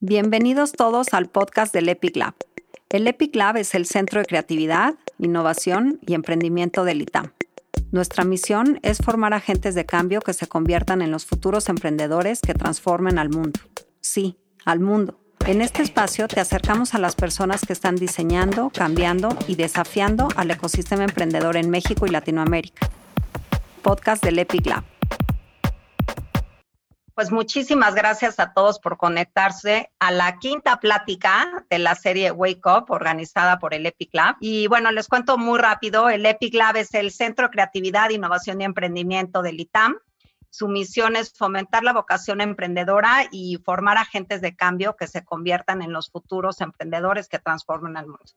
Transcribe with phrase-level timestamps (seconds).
[0.00, 2.34] Bienvenidos todos al podcast del Epic Lab.
[2.88, 7.32] El Epic Lab es el centro de creatividad, innovación y emprendimiento del ITAM.
[7.90, 12.54] Nuestra misión es formar agentes de cambio que se conviertan en los futuros emprendedores que
[12.54, 13.58] transformen al mundo.
[14.00, 15.18] Sí, al mundo.
[15.46, 20.52] En este espacio te acercamos a las personas que están diseñando, cambiando y desafiando al
[20.52, 22.88] ecosistema emprendedor en México y Latinoamérica.
[23.82, 24.97] Podcast del Epic Lab
[27.18, 32.60] pues muchísimas gracias a todos por conectarse a la quinta plática de la serie Wake
[32.64, 34.36] Up organizada por el Epic Lab.
[34.38, 38.60] Y bueno, les cuento muy rápido, el Epic Lab es el Centro de Creatividad, Innovación
[38.60, 39.96] y Emprendimiento del ITAM.
[40.50, 45.82] Su misión es fomentar la vocación emprendedora y formar agentes de cambio que se conviertan
[45.82, 48.32] en los futuros emprendedores que transformen el mundo.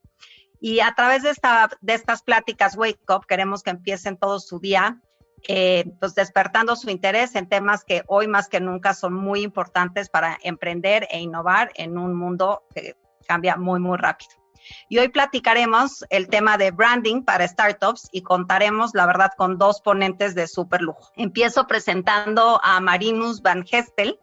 [0.60, 4.60] Y a través de, esta, de estas pláticas Wake Up queremos que empiecen todo su
[4.60, 5.00] día
[5.48, 10.10] eh, pues despertando su interés en temas que hoy más que nunca son muy importantes
[10.10, 12.96] para emprender e innovar en un mundo que
[13.28, 14.42] cambia muy, muy rápido.
[14.90, 19.82] Y hoy platicaremos el tema de branding para startups y contaremos, la verdad, con dos
[19.82, 21.12] ponentes de súper lujo.
[21.16, 24.20] Empiezo presentando a Marinus Van Gestel,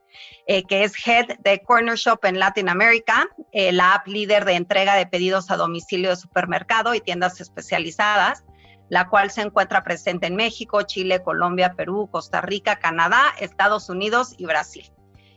[0.46, 4.54] eh, que es Head de Corner Shop en Latin America, eh, la app líder de
[4.54, 8.44] entrega de pedidos a domicilio de supermercado y tiendas especializadas
[8.88, 14.34] la cual se encuentra presente en México, Chile, Colombia, Perú, Costa Rica, Canadá, Estados Unidos
[14.38, 14.90] y Brasil.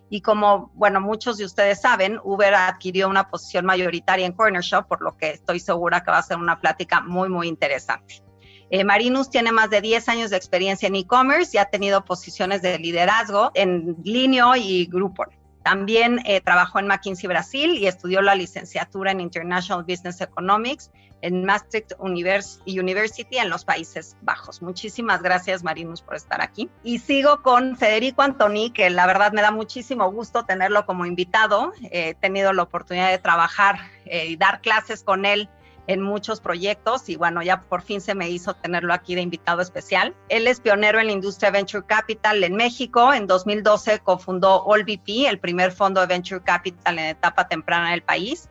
[0.10, 4.88] Y como, bueno, muchos de ustedes saben, Uber adquirió una posición mayoritaria en Corner Shop,
[4.88, 8.22] por lo que estoy segura que va a ser una plática muy, muy interesante.
[8.70, 12.62] Eh, Marinus tiene más de 10 años de experiencia en e-commerce y ha tenido posiciones
[12.62, 15.41] de liderazgo en Linio y Groupon.
[15.64, 21.46] También eh, trabajó en McKinsey Brasil y estudió la licenciatura en International Business Economics en
[21.46, 24.62] Maastricht University en los Países Bajos.
[24.62, 26.70] Muchísimas gracias, Marinus, por estar aquí.
[26.84, 31.74] Y sigo con Federico Antoni, que la verdad me da muchísimo gusto tenerlo como invitado.
[31.92, 35.50] He tenido la oportunidad de trabajar eh, y dar clases con él
[35.92, 39.62] en muchos proyectos y bueno, ya por fin se me hizo tenerlo aquí de invitado
[39.62, 40.16] especial.
[40.30, 43.14] Él es pionero en la industria Venture Capital en México.
[43.14, 48.50] En 2012 cofundó AllVP, el primer fondo de Venture Capital en etapa temprana del país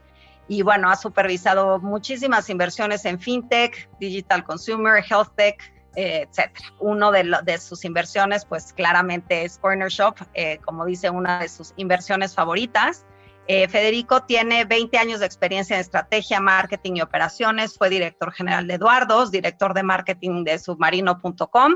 [0.49, 6.75] y bueno, ha supervisado muchísimas inversiones en fintech, digital consumer, health tech, eh, etcétera.
[6.81, 11.49] Uno de, de, sus inversiones, pues claramente es Corner Shop, eh, como dice, una de
[11.49, 13.07] sus inversiones favoritas.
[13.53, 17.77] Eh, Federico tiene 20 años de experiencia en estrategia, marketing y operaciones.
[17.77, 21.75] Fue director general de Eduardos, director de marketing de submarino.com.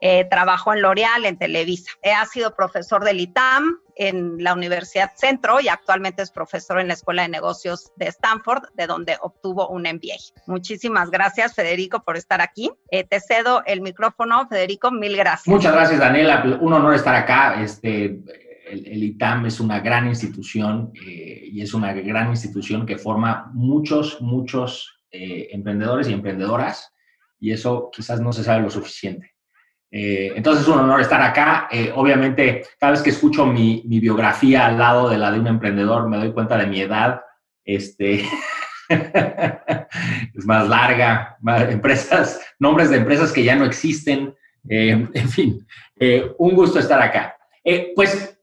[0.00, 1.90] Eh, trabajó en L'Oreal, en Televisa.
[2.02, 6.86] Eh, ha sido profesor del ITAM en la Universidad Centro y actualmente es profesor en
[6.86, 10.44] la Escuela de Negocios de Stanford, de donde obtuvo un MBA.
[10.46, 12.70] Muchísimas gracias, Federico, por estar aquí.
[12.88, 14.92] te cedo el micrófono, Federico.
[14.92, 15.48] Mil gracias.
[15.48, 16.44] Muchas gracias, Daniela.
[16.60, 17.60] Un honor estar acá.
[17.60, 18.20] Este,
[18.66, 24.20] el, ITAM es una gran institución eh, y es una gran institución que forma muchos,
[24.20, 26.92] muchos eh, emprendedores y emprendedoras
[27.38, 29.34] y eso quizás no se sabe lo suficiente.
[29.90, 31.68] Eh, entonces es un honor estar acá.
[31.94, 36.18] obviamente, cada vez que escucho mi, biografía al lado de la de un emprendedor, me
[36.18, 37.20] doy cuenta de mi edad.
[37.64, 38.24] Este,
[38.88, 41.36] es más larga,
[41.68, 44.34] empresas, nombres de empresas que ya no existen.
[44.68, 45.64] en fin,
[46.38, 47.36] un gusto estar acá.
[47.94, 48.35] pues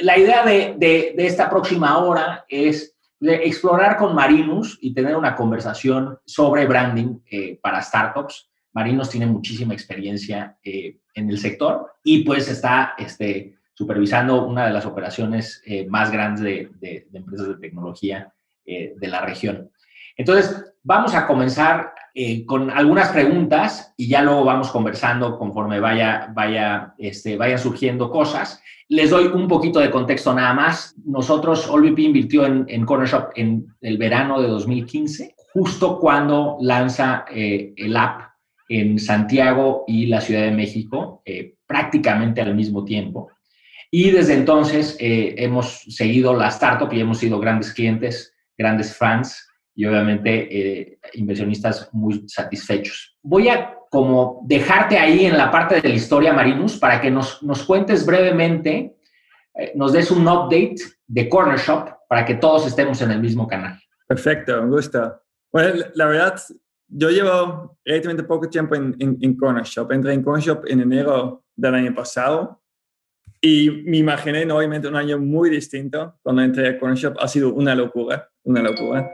[0.00, 6.66] la idea de, esta próxima hora es explorar con Marinus y tener una conversación sobre
[6.66, 8.50] branding eh, para startups.
[8.72, 14.72] Marinus tiene muchísima experiencia eh, en el sector y pues está este, supervisando una de
[14.72, 16.42] las operaciones eh, más grandes
[16.80, 18.32] de, empresas de tecnología
[18.64, 19.70] de la región.
[20.16, 21.92] Entonces, vamos a comenzar
[22.46, 28.62] con algunas preguntas y ya luego vamos conversando conforme vaya, vaya, este, vayan surgiendo cosas.
[28.88, 30.94] Les doy un poquito de contexto nada más.
[31.04, 37.26] Nosotros, OlVP invirtió en, en Corner Shop en el verano de 2015, justo cuando lanza
[37.30, 38.22] eh, el app
[38.68, 43.28] en Santiago y la Ciudad de México, eh, prácticamente al mismo tiempo.
[43.90, 49.46] Y desde entonces eh, hemos seguido la startup y hemos sido grandes clientes, grandes fans
[49.76, 53.16] y obviamente inversionistas muy satisfechos.
[53.22, 57.42] Voy a como dejarte ahí en la parte de la historia, Marinus, para que nos,
[57.42, 58.96] nos cuentes brevemente,
[59.54, 60.76] eh, nos des un update
[61.06, 63.78] de Corner Shop para que todos estemos en el mismo canal.
[64.06, 65.20] Perfecto, me gusta.
[65.52, 66.40] Bueno, la verdad,
[66.88, 69.90] yo llevo relativamente poco tiempo en, en, Corner Shop.
[69.92, 72.62] Entré en Corner Shop en enero del año pasado
[73.40, 76.18] y me imaginé, obviamente, un año muy distinto.
[76.22, 79.10] Cuando entré a Corner Shop ha sido una locura, una locura.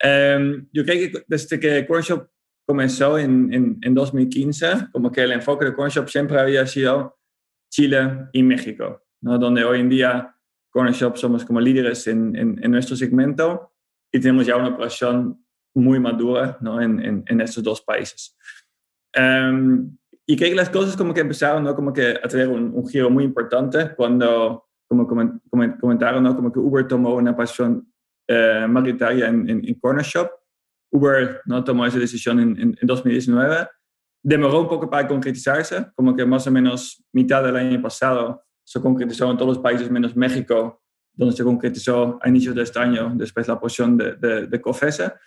[0.00, 2.28] Em, yo creo que desde que Corner Shop
[2.66, 7.18] comenzó en, en, 2015, como que el enfoque de CoinShop siempre había sido
[7.68, 9.38] Chile y México, ¿no?
[9.38, 10.36] donde hoy en día
[10.70, 13.72] Corner Shop somos como líderes en, en, nuestro segmento
[14.12, 15.44] y tenemos ya una operación
[15.74, 16.80] muy madura ¿no?
[16.80, 18.36] en, en, estos dos países.
[19.18, 21.74] Um, y creo que las cosas como que empezaron ¿no?
[21.74, 26.36] como que a tener un, giro muy importante cuando, como comentaron, ¿no?
[26.36, 27.89] como que Uber tomó una pasión
[28.30, 30.30] uh, mayoritaria en, Corner Shop.
[30.92, 31.62] Uber ¿no?
[31.62, 33.68] tomó esa decisión en, 2019.
[34.22, 38.80] Demoró un poco para concretizarse, como que más o menos mitad del año pasado se
[38.80, 40.82] concretizó en todos los países menos México,
[41.12, 45.18] donde se concretizó a inicios de este año, después la posición de, de, de COFESA.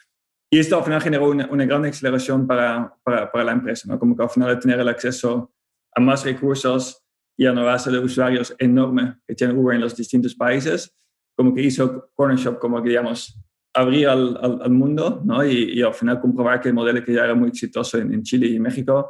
[0.51, 3.97] Y esto al final generó una, gran aceleración para, para, para, la empresa, ¿no?
[3.97, 5.51] como que al final de tener el acceso
[5.95, 7.03] a más recursos
[7.35, 10.95] y a una base de usuarios enorme que tiene Uber en los distintos países,
[11.35, 13.39] como que hizo Corner Shop como que, digamos,
[13.73, 15.43] abrir al, al, mundo ¿no?
[15.43, 18.21] y, y, al final comprobar que el modelo que ya era muy exitoso en, en
[18.21, 19.09] Chile y México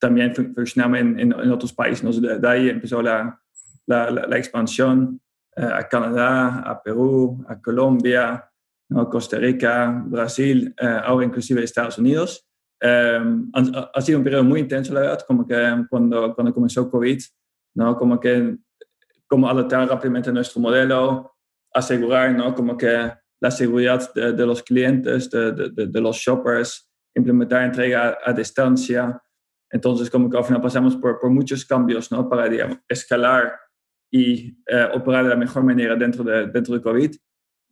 [0.00, 2.02] también funcionaba en, en, otros países.
[2.02, 2.10] ¿no?
[2.12, 3.40] De, ahí empezó la,
[3.86, 5.20] la, la, expansión
[5.54, 8.44] eh, a Canadá, a Perú, a Colombia,
[8.88, 9.08] ¿no?
[9.08, 12.44] Costa Rica, Brasil, eh, ahora inclusive Estados Unidos.
[12.80, 15.54] Em, ha, sido un periodo muy intenso, la verdad, como que
[15.88, 17.20] cuando, cuando comenzó COVID,
[17.74, 17.96] ¿no?
[17.96, 18.56] como que
[19.28, 21.31] como adaptar rápidamente nuestro modelo,
[21.74, 22.54] asegurar ¿no?
[22.54, 28.18] como que la seguridad de, de los clientes, de, de, de, los shoppers, implementar entrega
[28.24, 29.20] a, a, distancia.
[29.70, 32.28] Entonces, como que al final pasamos por, por muchos cambios ¿no?
[32.28, 33.52] para digamos, escalar
[34.12, 37.16] y eh, operar de la mejor manera dentro de, dentro de COVID.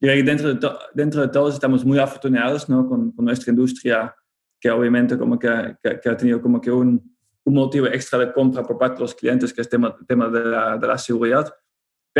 [0.02, 2.88] Y dentro de, dentro de todos estamos muy afortunados ¿no?
[2.88, 4.14] con, con, nuestra industria,
[4.58, 8.62] que obviamente como que, que, ha tenido como que un, un, motivo extra de compra
[8.62, 11.52] por parte de los clientes, que es el tema, tema de, la, de, la, seguridad,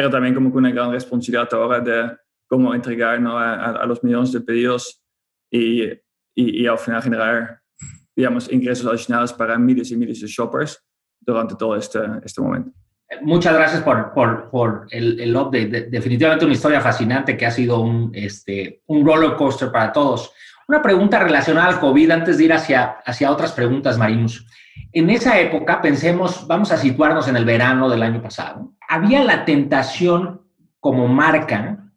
[0.01, 2.17] pero también como que una gran responsabilidad ahora de
[2.49, 3.37] cómo entregar ¿no?
[3.37, 4.99] a, a, los millones de pedidos
[5.51, 5.99] y, y,
[6.35, 7.61] y, al final generar,
[8.17, 10.83] digamos, ingresos adicionales para miles y miles de shoppers
[11.21, 12.71] durante todo este, este momento.
[13.21, 15.91] Muchas gracias por, por, por el, el, update.
[15.91, 20.33] definitivamente una historia fascinante que ha sido un, este, un roller coaster para todos.
[20.67, 24.47] Una pregunta relacionada al COVID antes de ir hacia, hacia otras preguntas, Marinus.
[24.93, 29.45] En esa época, pensemos, vamos a situarnos en el verano del año pasado, había la
[29.45, 30.43] tentación
[30.81, 31.91] como marca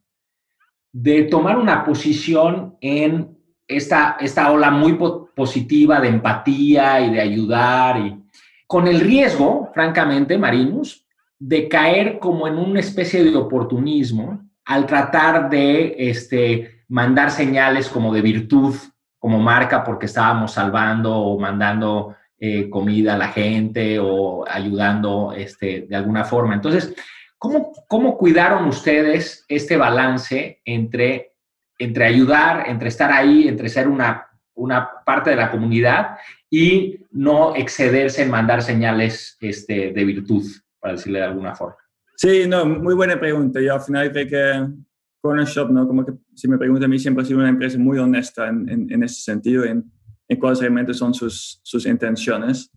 [0.92, 3.36] de tomar una posición en
[3.68, 4.98] esta, esta ola muy
[5.36, 8.24] positiva de empatía y de ayudar y
[8.68, 11.06] con el riesgo, francamente, Marinus,
[11.38, 18.14] de caer como en una especie de oportunismo al tratar de este, mandar señales como
[18.14, 18.76] de virtud,
[19.20, 25.88] como marca, porque estábamos salvando o mandando eh, comida a la gente o ayudando este,
[25.90, 26.54] de alguna forma.
[26.54, 26.94] Entonces,
[27.38, 31.34] ¿cómo, ¿cómo cuidaron ustedes este balance entre,
[31.78, 36.18] entre ayudar, entre estar ahí, entre ser una, una parte de la comunidad
[36.50, 40.44] y no excederse en mandar señales este, de virtud?
[40.84, 41.78] para decirle de alguna forma.
[42.18, 43.62] Sí, no, muy buena pregunta.
[43.62, 44.74] Yo al final creo que
[45.22, 45.88] Corner Shop, ¿no?
[45.88, 48.90] Como que si me preguntan a mí, siempre ha sido una empresa muy honesta en,
[48.92, 49.90] en, ese sentido, en,
[50.34, 52.72] en cuáles realmente son sus, sus intenciones.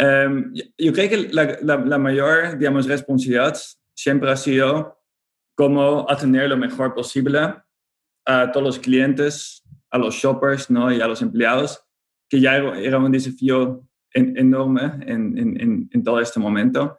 [0.00, 3.56] Um, yo creo que la, la, la, mayor, digamos, responsabilidad
[3.94, 4.98] siempre ha sido
[5.54, 7.54] cómo atender lo mejor posible
[8.26, 10.92] a todos los clientes, a los shoppers, ¿no?
[10.92, 11.82] Y a los empleados,
[12.28, 13.82] que ya era un desafío
[14.12, 16.98] enorme en, en, en, todo este momento.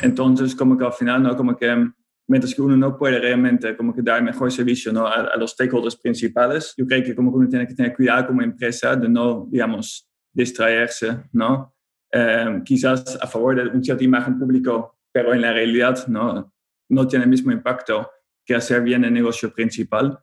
[0.00, 1.36] Entonces, como que al final, ¿no?
[1.36, 1.90] Como que
[2.28, 5.06] mientras que uno no puede realmente como que dar mejor servicio ¿no?
[5.06, 8.42] a, los stakeholders principales, yo creo que como que uno tiene que tener cuidado como
[8.42, 11.74] empresa de no, digamos, distraerse, ¿no?
[12.12, 16.52] Eh, quizás a favor de un cierta imagen público, pero en la realidad no,
[16.90, 18.10] no tiene el mismo impacto
[18.44, 20.18] que hacer bien el negocio principal.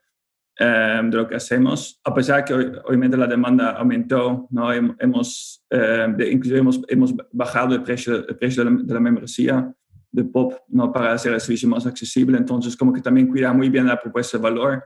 [0.58, 4.72] Em, de lo que hacemos, a pesar que obviamente la demanda aumentó, ¿no?
[4.72, 9.76] hemos, eh, inclusive hemos, hemos, bajado el precio, el precio de, la, de, la, membresía
[10.16, 10.92] de POP ¿no?
[10.92, 14.38] para hacer el servicio más accesible, entonces como que también cuidar muy bien la propuesta
[14.38, 14.86] de valor,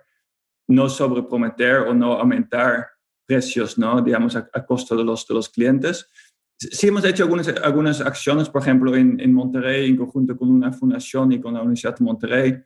[0.68, 2.88] no sobreprometer o no aumentar
[3.28, 4.02] precios, ¿no?
[4.02, 6.10] digamos, a, a costo de los, de los clientes.
[6.58, 10.74] Sí hemos hecho algunas, algunas acciones, por ejemplo, en, en Monterrey, en conjunto con una
[10.74, 12.58] fundación y con la Universidad de Monterrey,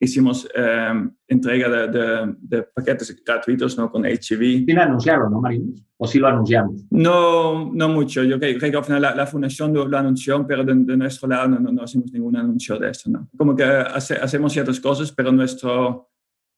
[0.00, 3.90] hicimos eh, entrega de, de, de, paquetes gratuitos ¿no?
[3.90, 4.64] con HIV.
[4.66, 5.74] Sí lo anunciaron, ¿no, Marín?
[5.98, 6.86] ¿O sí lo anunciamos?
[6.90, 8.24] No, no mucho.
[8.24, 11.28] Yo creo, que al final la, la fundación lo, lo, anunció, pero de, de nuestro
[11.28, 13.10] lado no, no, no, hacemos ningún anuncio de esto.
[13.10, 13.28] ¿no?
[13.36, 16.08] Como que hace, hacemos ciertas cosas, pero nuestro,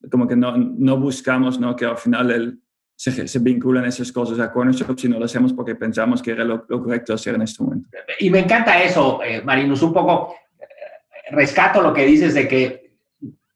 [0.08, 1.74] como que no, no buscamos ¿no?
[1.74, 2.60] que al final el,
[2.94, 6.44] se, se, vinculan esas cosas a Corner Shop, sino lo hacemos porque pensamos que era
[6.44, 7.88] lo, lo correcto hacer en este momento.
[8.20, 12.81] Y me encanta eso, eh, Marinus, un poco eh, rescato lo que dices de que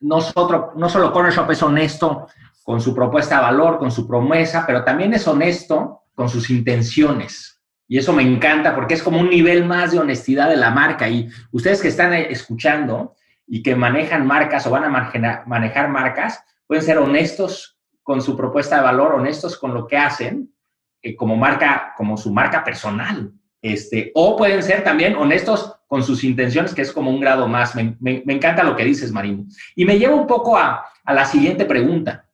[0.01, 2.29] nosotros, no solo Corner Shop es honesto
[2.63, 7.61] con su propuesta de valor, con su promesa, pero también es honesto con sus intenciones.
[7.89, 11.09] Y eso me encanta porque es como un nivel más de honestidad de la marca.
[11.09, 13.15] Y ustedes que están escuchando,
[13.47, 18.77] y que manejan marcas o van a manejar marcas, pueden ser honestos con su propuesta
[18.77, 20.53] de valor, honestos con lo que hacen,
[21.01, 23.33] eh, como marca, como su marca personal.
[23.63, 27.75] Este, o pueden ser también honestos con sus intenciones, que es como un grado más.
[27.75, 29.45] Me, encanta lo que dices, Marino.
[29.75, 32.27] Y me lleva un poco a, la siguiente pregunta.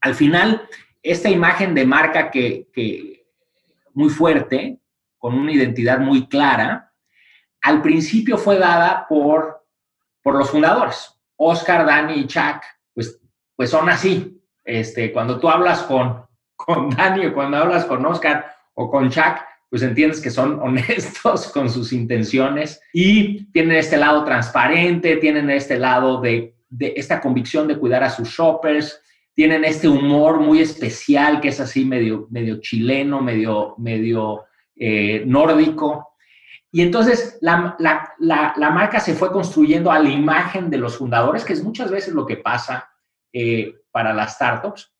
[0.00, 0.68] Al final,
[1.02, 3.26] esta imagen de marca que, que
[3.94, 4.78] muy fuerte,
[5.18, 6.92] con una identidad muy clara,
[7.62, 9.66] al principio fue dada por,
[10.22, 11.12] por los fundadores.
[11.36, 12.62] Oscar, Dani y Chuck,
[12.94, 13.20] pues,
[13.54, 14.40] pues son así.
[14.64, 19.38] Este, cuando tú hablas con, con Dani o cuando hablas con Oscar o con Chuck,
[19.68, 25.78] pues entiendes que son honestos con sus intenciones y tienen este lado transparente, tienen este
[25.78, 29.00] lado de, de, esta convicción de cuidar a sus shoppers,
[29.34, 34.44] tienen este humor muy especial que es así medio, medio chileno, medio, medio
[34.74, 36.14] eh, nórdico.
[36.72, 40.96] Y entonces la, la, la, la, marca se fue construyendo a la imagen de los
[40.96, 42.90] fundadores, que es muchas veces lo que pasa
[43.32, 44.90] eh, para las startups.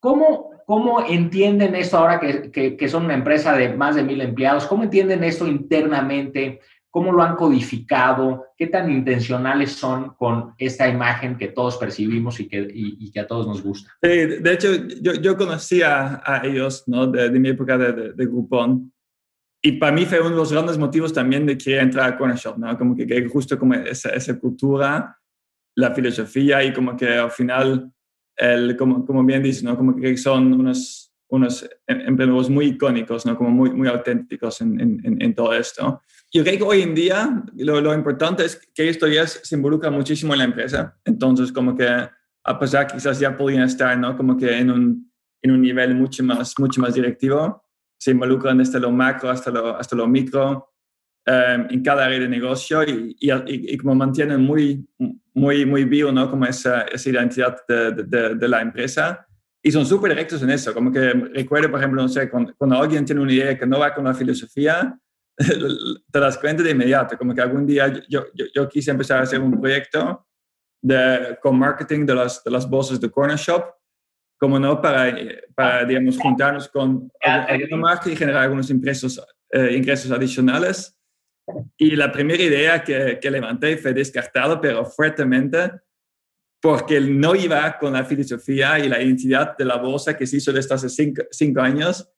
[0.00, 4.66] ¿Cómo, ¿Cómo entienden esto ahora que, que, son una empresa de más de mil empleados?
[4.66, 6.60] ¿Cómo entienden esto internamente?
[6.90, 8.48] ¿Cómo lo han codificado?
[8.54, 13.26] ¿Qué tan intencionales son con esta imagen que todos percibimos y que, y, que a
[13.26, 13.96] todos nos gusta?
[14.02, 14.68] Sí, de hecho,
[15.00, 17.06] yo, yo conocía a ellos ¿no?
[17.06, 18.92] de, mi época de, de, Groupon.
[19.62, 22.36] Y para mí fue uno de los grandes motivos también de que entrar a Corner
[22.36, 22.76] Shop, ¿no?
[22.76, 25.16] Como que, que justo como esa, esa cultura,
[25.76, 27.90] la filosofía y como que al final
[28.38, 29.76] el, como, como bien dices, ¿no?
[29.76, 33.36] Como que son unos, unos em, emprendedores muy icónicos, ¿no?
[33.36, 36.00] Como muy, muy auténticos en, en, en todo esto.
[36.32, 39.90] Yo creo que hoy en día lo, lo, importante es que esto ya se involucra
[39.90, 40.98] muchísimo en la empresa.
[41.04, 44.16] Entonces, como que a pesar quizás ya podrían estar, ¿no?
[44.16, 47.64] Como que en un, en un nivel mucho más, mucho más directivo,
[47.98, 50.67] se involucran desde lo macro hasta lo, hasta lo micro
[51.30, 53.30] Em, en cada área de negocio y, y,
[53.74, 54.88] y, como mantienen muy,
[55.34, 56.30] muy, muy vivo, ¿no?
[56.30, 59.26] Como esa, esa identidad de, de, de, la empresa.
[59.62, 60.72] Y son súper directos en eso.
[60.72, 63.78] Como que recuerdo, por ejemplo, no sé, cuando, cuando, alguien tiene una idea que no
[63.78, 64.98] va con la filosofía,
[65.36, 67.18] te das cuenta de inmediato.
[67.18, 70.26] Como que algún día yo, yo, yo quise empezar a hacer un proyecto
[70.80, 73.64] de, con marketing de las, de las bolsas de Corner Shop
[74.40, 75.14] como no, para,
[75.54, 79.20] para digamos, juntarnos con alguna marca y generar algunos ingresos,
[79.50, 80.97] eh, ingresos adicionales.
[81.76, 85.70] Y la primera idea que, que levanté fue descartada, pero fuertemente,
[86.60, 90.52] porque no iba con la filosofía y la identidad de la bolsa que se hizo
[90.52, 92.10] desde hace cinco, cinco años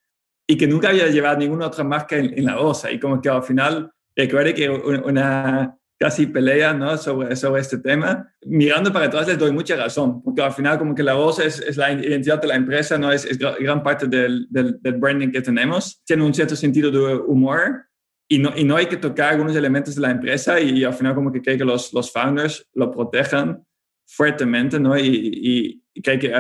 [0.46, 2.90] y que nunca había llevado ninguna otra marca en, la bolsa.
[2.90, 6.96] Y como que al final, recuerdo que una casi pelea ¿no?
[6.96, 8.32] sobre, sobre este tema.
[8.46, 11.60] Mirando para atrás les doy mucha razón, porque al final como que la bolsa es,
[11.60, 13.12] es la identidad de la empresa, ¿no?
[13.12, 16.02] es, es gran parte del, del, del branding que tenemos.
[16.06, 17.89] Tiene un cierto sentido de humor
[18.32, 21.16] y no, y no hay que tocar algunos elementos de la empresa y, al final
[21.16, 23.66] como que creo que los, los founders lo protejan
[24.06, 24.96] fuertemente, ¿no?
[24.96, 26.32] Y, y, creo que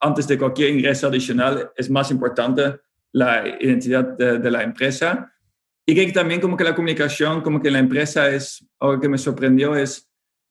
[0.00, 2.78] antes de cualquier ingreso adicional es más importante
[3.12, 5.32] la identidad de, de, la empresa.
[5.86, 9.08] Y creo que también como que la comunicación, como que la empresa es, algo que
[9.08, 10.10] me sorprendió, es,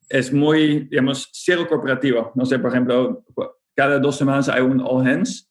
[0.09, 2.31] es muy, digamos, cero corporativo.
[2.33, 3.23] No sé, por ejemplo,
[3.75, 5.47] cada dos semanas hay un all hands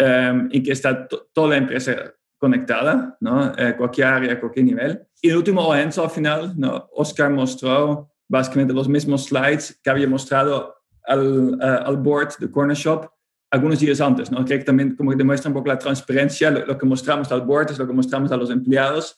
[0.00, 3.52] um, en que está toda la empresa conectada, ¿no?
[3.56, 5.06] Eh, cualquier área, cualquier nivel.
[5.22, 6.88] Y el último evento al final, ¿no?
[6.92, 10.74] Oscar mostró básicamente los mismos slides que había mostrado
[11.04, 13.08] al, uh, al board de Corner Shop
[13.50, 14.44] algunos días antes, ¿no?
[14.44, 17.78] Que también como que demuestra un poco la transparencia, lo, que mostramos al board es
[17.78, 19.16] lo que mostramos a los empleados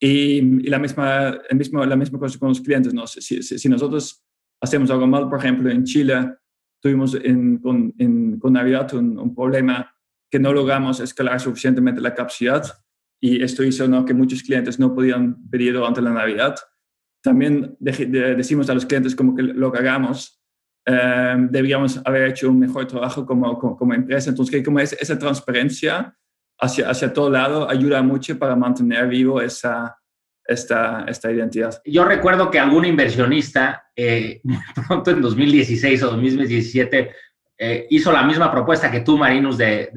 [0.00, 3.06] y, y la, misma, el mismo, la misma cosa con los clientes, ¿no?
[3.06, 4.24] Si, si, si, nosotros
[4.60, 6.34] hacemos algo mal, por ejemplo, en Chile
[6.80, 9.94] tuvimos en, con, en, con Navidad un, un problema
[10.30, 12.64] que no logramos escalar suficientemente la capacidad
[13.20, 14.04] y esto hizo ¿no?
[14.04, 16.56] que muchos clientes no podían pedir durante la Navidad.
[17.22, 20.40] También decimos a los clientes como que lo que hagamos,
[20.86, 24.30] eh, deberíamos haber hecho un mejor trabajo como, como, empresa.
[24.30, 26.16] Entonces, que como es, esa transparencia
[26.60, 29.98] hacia, hacia todo lado ayuda mucho para mantener vivo esa,
[30.48, 31.80] esta, esta identidad.
[31.84, 34.40] Yo recuerdo que algún inversionista, eh,
[34.88, 37.10] pronto en 2016 o 2017,
[37.60, 39.90] eh, hizo la misma propuesta que tú, Marinus, de,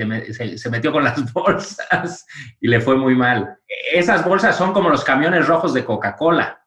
[0.57, 2.25] se, metió con las bolsas
[2.59, 3.55] y le fue muy mal.
[3.93, 6.59] Esas bolsas son como los camiones rojos de Coca-Cola.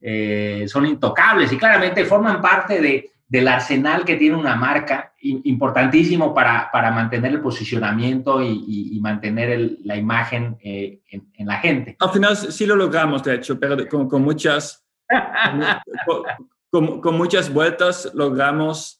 [0.00, 6.32] Eh, son intocables y claramente forman parte de, del arsenal que tiene una marca, importantísimo
[6.32, 11.96] para, para mantener el posicionamiento y, mantener la imagen eh, en, la gente.
[11.98, 14.86] Al final sí lo logramos, de hecho, pero con, con muchas,
[16.70, 18.97] con, con muchas vueltas logramos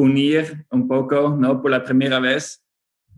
[0.00, 1.60] unir un poco, ¿no?
[1.60, 2.64] Por la primera vez,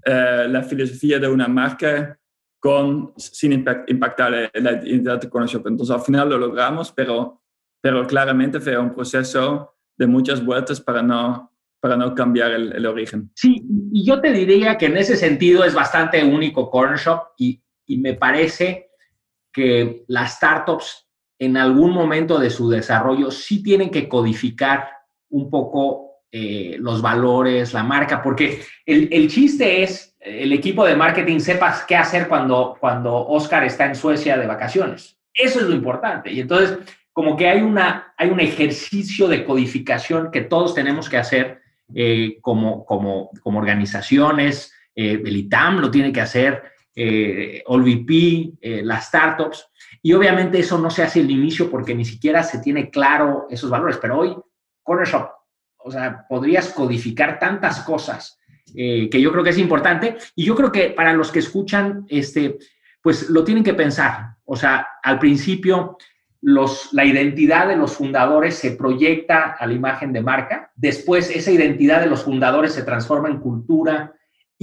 [0.04, 2.18] eh, la filosofía de una marca
[2.58, 5.66] con, sin impactar la identidad de Corner Shop.
[5.66, 7.42] Entonces, al final lo logramos, pero
[7.82, 13.30] pero claramente fue un proceso de muchas vueltas para no, para no cambiar el, origen.
[13.34, 17.60] Sí, y yo te diría que en ese sentido es bastante único Corner Shop y,
[17.86, 18.90] y me parece
[19.52, 21.08] que las startups
[21.38, 24.88] en algún momento de su desarrollo sí tienen que codificar
[25.28, 30.96] un poco eh, los valores, la marca, porque el, el, chiste es el equipo de
[30.96, 35.18] marketing sepas qué hacer cuando, cuando Oscar está en Suecia de vacaciones.
[35.34, 36.32] Eso es lo importante.
[36.32, 36.78] Y entonces,
[37.12, 41.60] como que hay, una, hay un ejercicio de codificación que todos tenemos que hacer
[41.94, 44.72] eh, como, como, como organizaciones.
[44.94, 46.62] Eh, el ITAM lo tiene que hacer,
[46.94, 49.68] eh, OLVP, eh, las startups.
[50.02, 53.70] Y obviamente eso no se hace al inicio porque ni siquiera se tiene claro esos
[53.70, 53.98] valores.
[53.98, 54.36] Pero hoy,
[54.82, 55.28] Corner Shop,
[55.84, 58.38] o sea, podrías codificar tantas cosas
[58.74, 60.16] eh, que yo creo que es importante.
[60.34, 62.58] Y yo creo que para los que escuchan, este,
[63.02, 64.36] pues lo tienen que pensar.
[64.44, 65.98] O sea, al principio,
[66.40, 70.72] la identidad de los fundadores se proyecta a la imagen de marca.
[70.74, 74.14] Después, esa identidad de los fundadores se transforma en cultura,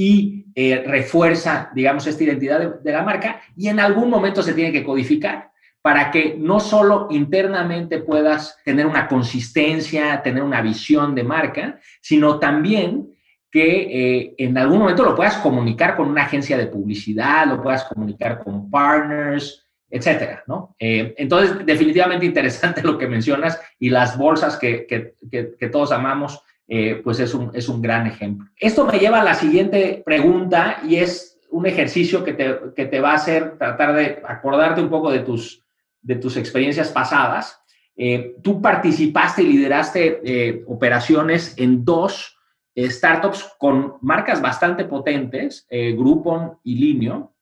[0.02, 4.72] y eh, refuerza, digamos, esta identidad de, la marca y en algún momento se tiene
[4.72, 5.49] que codificar
[5.82, 12.40] para que no solo internamente puedas tener una consistencia, tener una visión de marca, sino
[12.40, 13.10] también
[13.52, 17.86] que eh, en algún momento lo puedas comunicar con una agencia de publicidad, lo puedas
[17.86, 20.76] comunicar con partners, etcétera, ¿no?
[20.78, 25.16] Eh, entonces, definitivamente interesante lo que mencionas y las bolsas que, que,
[25.58, 28.48] que todos amamos eh, pues es un, es un gran ejemplo.
[28.56, 33.00] Esto me lleva a la siguiente pregunta y es un ejercicio que te, que te
[33.00, 35.64] va a hacer tratar de acordarte un poco de tus,
[36.02, 37.62] de tus experiencias pasadas.
[37.96, 42.38] Eh, tú participaste y lideraste eh, operaciones en dos
[42.78, 47.34] startups con marcas bastante potentes, Groupon y Linio,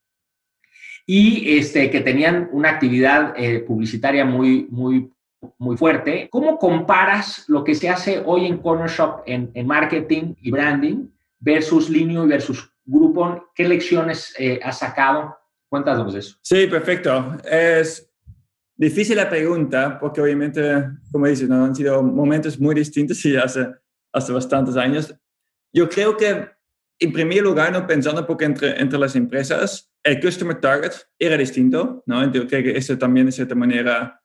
[1.05, 3.35] y este, que tenían una actividad
[3.67, 5.11] publicitaria muy, muy
[5.57, 6.27] muy fuerte.
[6.31, 11.09] ¿Cómo comparas lo que se hace hoy en Corner Shop en, marketing y branding
[11.39, 13.43] versus Linio y versus Groupon?
[13.53, 15.37] ¿Qué lecciones eh, has sacado?
[15.69, 16.37] Cuéntanos eso.
[16.41, 17.37] Sí, perfecto.
[17.43, 18.06] Es
[18.77, 20.61] difícil la pregunta porque obviamente,
[21.11, 21.65] como dices, ¿no?
[21.65, 23.67] han sido momentos muy distintos y hace,
[24.13, 25.13] hace bastantes años.
[25.73, 26.49] Yo creo que,
[26.99, 27.85] en primer lugar, ¿no?
[27.85, 32.31] pensando porque entre, entre las empresas, el customer target era distinto, ¿no?
[32.31, 34.21] Yo creo que eso también de cierta manera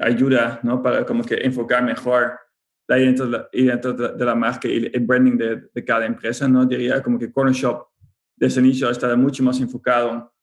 [0.00, 0.82] ayuda ¿no?
[0.82, 2.38] para como que enfocar mejor
[2.86, 6.66] la identidad, de la marca y el branding de, de, cada empresa, ¿no?
[6.66, 7.88] Diría como que Corner Shop
[8.36, 10.34] desde el inicio ha estado mucho más enfocado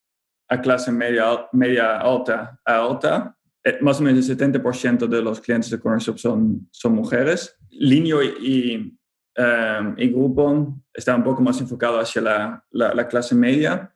[0.47, 3.37] a clase media, media alta a alta.
[3.63, 7.57] Eh, más o menos el 70% de los clientes de Corner Shop son, son mujeres.
[7.69, 8.97] Linio y,
[9.37, 13.93] um, y Groupon está un poco más enfocado hacia la, la, la, clase media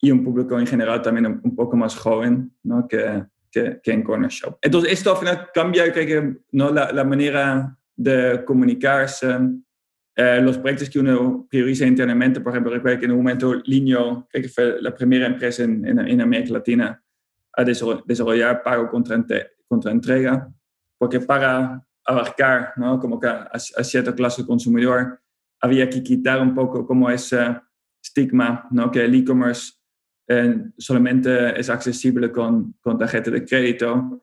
[0.00, 2.86] y un público en general también un, un poco más joven, ¿no?
[2.86, 4.58] Que, que, en Corner Shop.
[4.62, 6.70] Entonces, esto al final cambia creo que, ¿no?
[6.70, 9.38] la, la manera de comunicarse,
[10.14, 12.40] eh, los proyectos que uno prioriza internamente.
[12.40, 15.86] Por ejemplo, recuerdo que en un momento Linio, creo que fue la primera empresa en,
[15.86, 17.02] en, América Latina
[17.58, 19.20] a desarrollar pago contra,
[19.66, 20.48] contra entrega,
[20.96, 23.00] porque para abarcar ¿no?
[23.00, 25.20] como que a, a, cierta clase de consumidor
[25.60, 27.60] había que quitar un poco como ese
[28.00, 28.92] estigma ¿no?
[28.92, 29.72] que el e-commerce
[30.76, 34.22] solamente es accesible con, con tarjeta de crédito.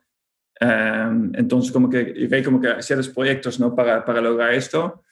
[0.59, 3.75] Em, entonces, como que hay como que ciertos proyectos ¿no?
[3.75, 5.03] para, para lograr esto.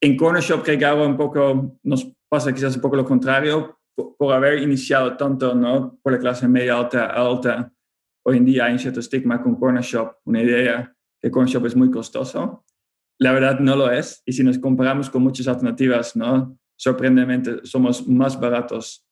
[0.00, 4.32] En Corner Shop creo que un poco, nos pasa quizás un poco lo contrario, por,
[4.32, 5.98] haber iniciado tanto ¿no?
[6.02, 7.72] por la clase media alta alta,
[8.24, 11.66] hoy en día hay un cierto estigma con Corner Shop, una idea que Corner Shop
[11.66, 12.64] es muy costoso.
[13.18, 16.58] La verdad no lo es, y si nos comparamos con muchas alternativas, ¿no?
[16.76, 19.06] sorprendentemente somos más baratos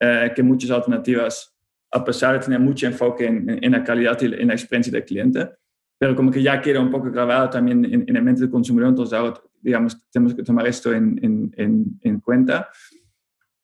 [0.00, 1.54] eh, que muchas alternativas,
[1.90, 5.50] a pesar de tener mucho enfoque en, la calidad y en la experiencia del cliente,
[5.98, 8.90] pero como que ya queda un poco grabado también en, en el mente del consumidor,
[8.90, 11.18] entonces ahora, digamos, tenemos que tomar esto en,
[11.56, 12.68] en, cuenta.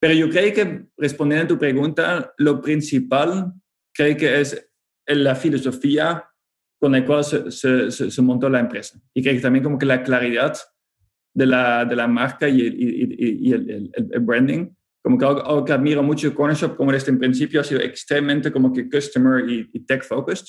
[0.05, 3.55] Pero yo creo que respondiendo a tu pregunta, lo principal
[3.91, 4.71] creo que es
[5.07, 6.29] la filosofía
[6.79, 9.01] con la cual se, se, se, montó la empresa.
[9.15, 10.59] Y creo que también como que la claridad
[11.33, 14.69] de la, de la marca y, y, y el, el, branding
[15.03, 18.53] como que algo, que admiro mucho Corner Shop, como este en principio ha sido extremadamente
[18.53, 20.49] como que customer y, tech focused.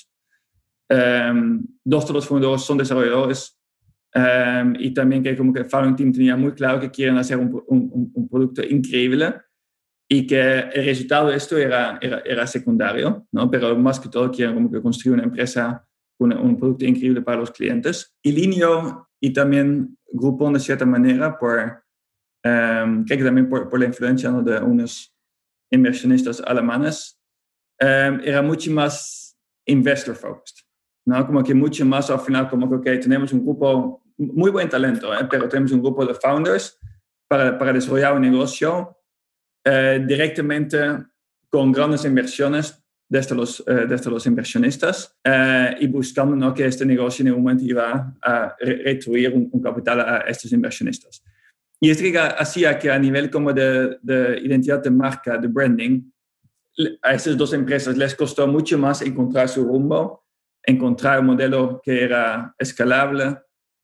[0.89, 3.57] Um, dos de los fundadores son desarrolladores
[4.15, 7.37] um, y también que como que el founding team tenía muy claro que quieren hacer
[7.37, 9.33] un, un, un, producto increíble
[10.07, 13.49] y que el resultado de esto era, era, era, secundario, ¿no?
[13.49, 15.85] pero más que todo quieren como que construir una empresa
[16.17, 18.15] con un producto increíble para los clientes.
[18.21, 21.85] Y Linio y también Groupon de cierta manera por
[22.45, 24.43] Um, kijk también por, por la influencia ¿no?
[24.43, 25.11] de unos
[25.71, 27.17] inversionistas alemanes,
[27.81, 30.63] um, era mucho más investor focused.
[31.07, 31.25] ¿no?
[31.25, 35.11] Como que mucho más al final, como que okay, tenemos un grupo, muy buen talento,
[35.11, 35.27] ¿eh?
[35.27, 36.77] pero tenemos un grupo de founders
[37.27, 38.94] para, para desarrollar un negocio
[39.67, 40.77] eh, directamente
[41.49, 46.53] con grandes inversiones desde los, eh, desde los inversionistas eh, y buscando ¿no?
[46.53, 51.23] que este negocio en un momento iba a retribuir un, un, capital a estos inversionistas.
[51.79, 52.03] Y esto
[52.37, 56.11] hacía que a nivel como de, de, identidad de marca, de branding,
[57.01, 60.25] a estas dos empresas les costó mucho más encontrar su rumbo,
[60.63, 63.37] encontrar un modelo que era escalable,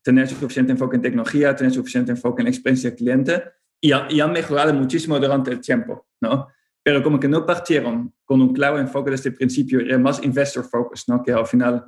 [0.03, 3.43] tener suficiente enfoque en tecnología, tener suficiente enfoque en la experiencia del cliente
[3.81, 6.47] y, y han mejorado muchísimo durante el tiempo, ¿no?
[6.83, 10.63] pero como que no partieron con un claro enfoque desde el principio, era más investor
[10.63, 11.21] focus, ¿no?
[11.21, 11.85] Que al final,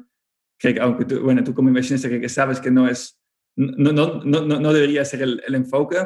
[0.57, 3.19] que aunque tú, bueno, tú como inversionista que, sabes que no es,
[3.55, 5.97] no, no, no, no debería ser el, el, enfoque,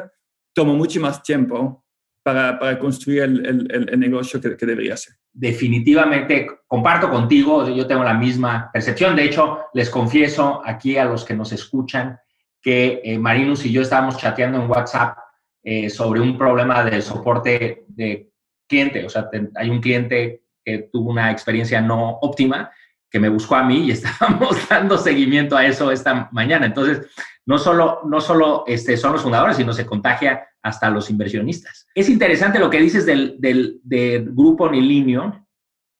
[0.54, 1.84] toma mucho más tiempo
[2.22, 5.14] para, para construir el, el, el negocio que, que, debería ser.
[5.32, 9.16] Definitivamente, comparto contigo, yo tengo la misma percepción.
[9.16, 12.18] De hecho, les confieso aquí a los que nos escuchan
[12.60, 15.16] que eh, Marinus y yo estábamos chateando en WhatsApp
[15.62, 18.30] eh, sobre un problema de soporte de
[18.68, 22.70] cliente, o sea, hay un cliente que tuvo una experiencia no óptima
[23.10, 26.66] que me buscó a mí y estábamos dando seguimiento a eso esta mañana.
[26.66, 27.06] Entonces,
[27.46, 31.86] no solo, no solo este, son los fundadores, sino se contagia hasta los inversionistas.
[31.94, 35.46] Es interesante lo que dices del, del, grupo Nilinio.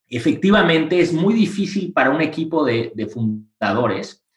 [0.07, 4.28] Efectivamente, es muy difícil para un equipo de fundadores.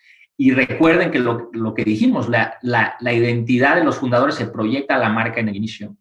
[0.44, 4.48] Y recuerden que lo, lo que dijimos, la, la, la, identidad de los fundadores se
[4.48, 5.96] proyecta a la marca en el inicio.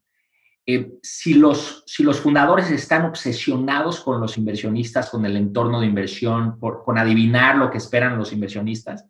[0.65, 5.89] Eh, si, los, si los fundadores están obsesionados con los inversionistas, con el entorno de
[5.89, 9.05] inversión, por, con adivinar lo que esperan los inversionistas,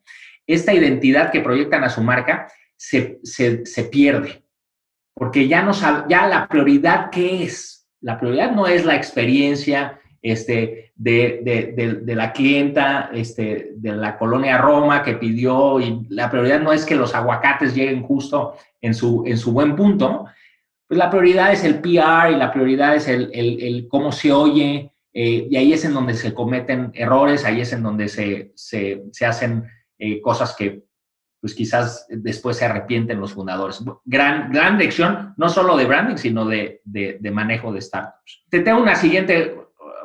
[0.49, 4.43] esta identidad que proyectan a su marca se, se, se pierde,
[5.15, 5.71] porque ya, no
[6.09, 7.89] ya la prioridad, ¿qué es?
[8.01, 14.19] La prioridad no es la experiencia este, de, de, de, la clienta este, de la
[14.19, 18.95] colonia Roma que pidió y la prioridad no es que los aguacates lleguen justo en
[18.95, 20.27] su, en su buen punto,
[20.87, 24.33] pues la prioridad es el PR y la prioridad es el, el, el cómo se
[24.33, 28.53] oye, eh, y ahí es en donde se cometen errores, ahí es en donde se,
[28.55, 29.65] se, se hacen
[29.99, 30.85] eh, cosas que
[31.41, 33.83] pues quizás después se arrepienten los fundadores.
[34.05, 38.45] Gran, gran lección, no solo de branding, sino de, de, de manejo de startups.
[38.51, 39.57] Te tengo una siguiente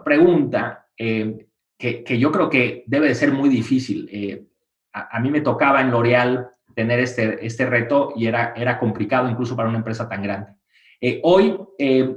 [0.06, 4.08] pregunta eh, que, yo creo que debe de ser muy difícil.
[4.10, 4.46] Eh,
[4.94, 9.58] a, mí me tocaba en L'Oreal tener este, este reto y era, era complicado incluso
[9.58, 10.54] para una empresa tan grande.
[11.02, 11.58] Eh, hoy,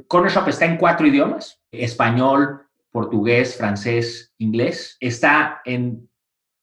[0.07, 4.97] Corner Shop está en cuatro idiomas, español, portugués, francés, inglés.
[5.01, 6.09] Está en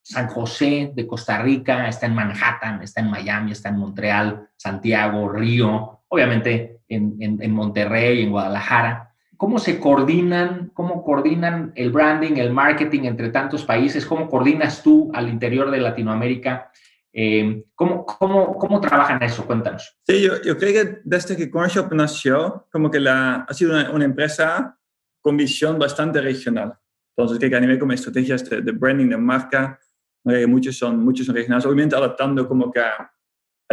[0.01, 5.27] San José de Costa Rica, está en Manhattan, está en Miami, está en Montreal, Santiago,
[5.29, 9.14] Río, obviamente en, en, en Monterrey, en Guadalajara.
[9.38, 14.06] ¿Cómo se coordinan, cómo coordinan el branding, el marketing entre tantos países?
[14.06, 16.71] ¿Cómo coordinas tú al interior de Latinoamérica?
[17.13, 19.45] Eh, ¿cómo, cómo, ¿Cómo trabajan eso?
[19.45, 19.98] Cuéntanos.
[20.06, 23.71] Sí, yo, yo creo que desde que Corner Shop nació, como que la, ha sido
[23.71, 24.78] una, una empresa
[25.21, 26.78] con visión bastante regional.
[27.15, 29.80] Entonces, creo que a nivel como estrategias de, de branding, de marca,
[30.26, 33.12] eh, muchos, son, muchos son regionales, obviamente adaptando como que a,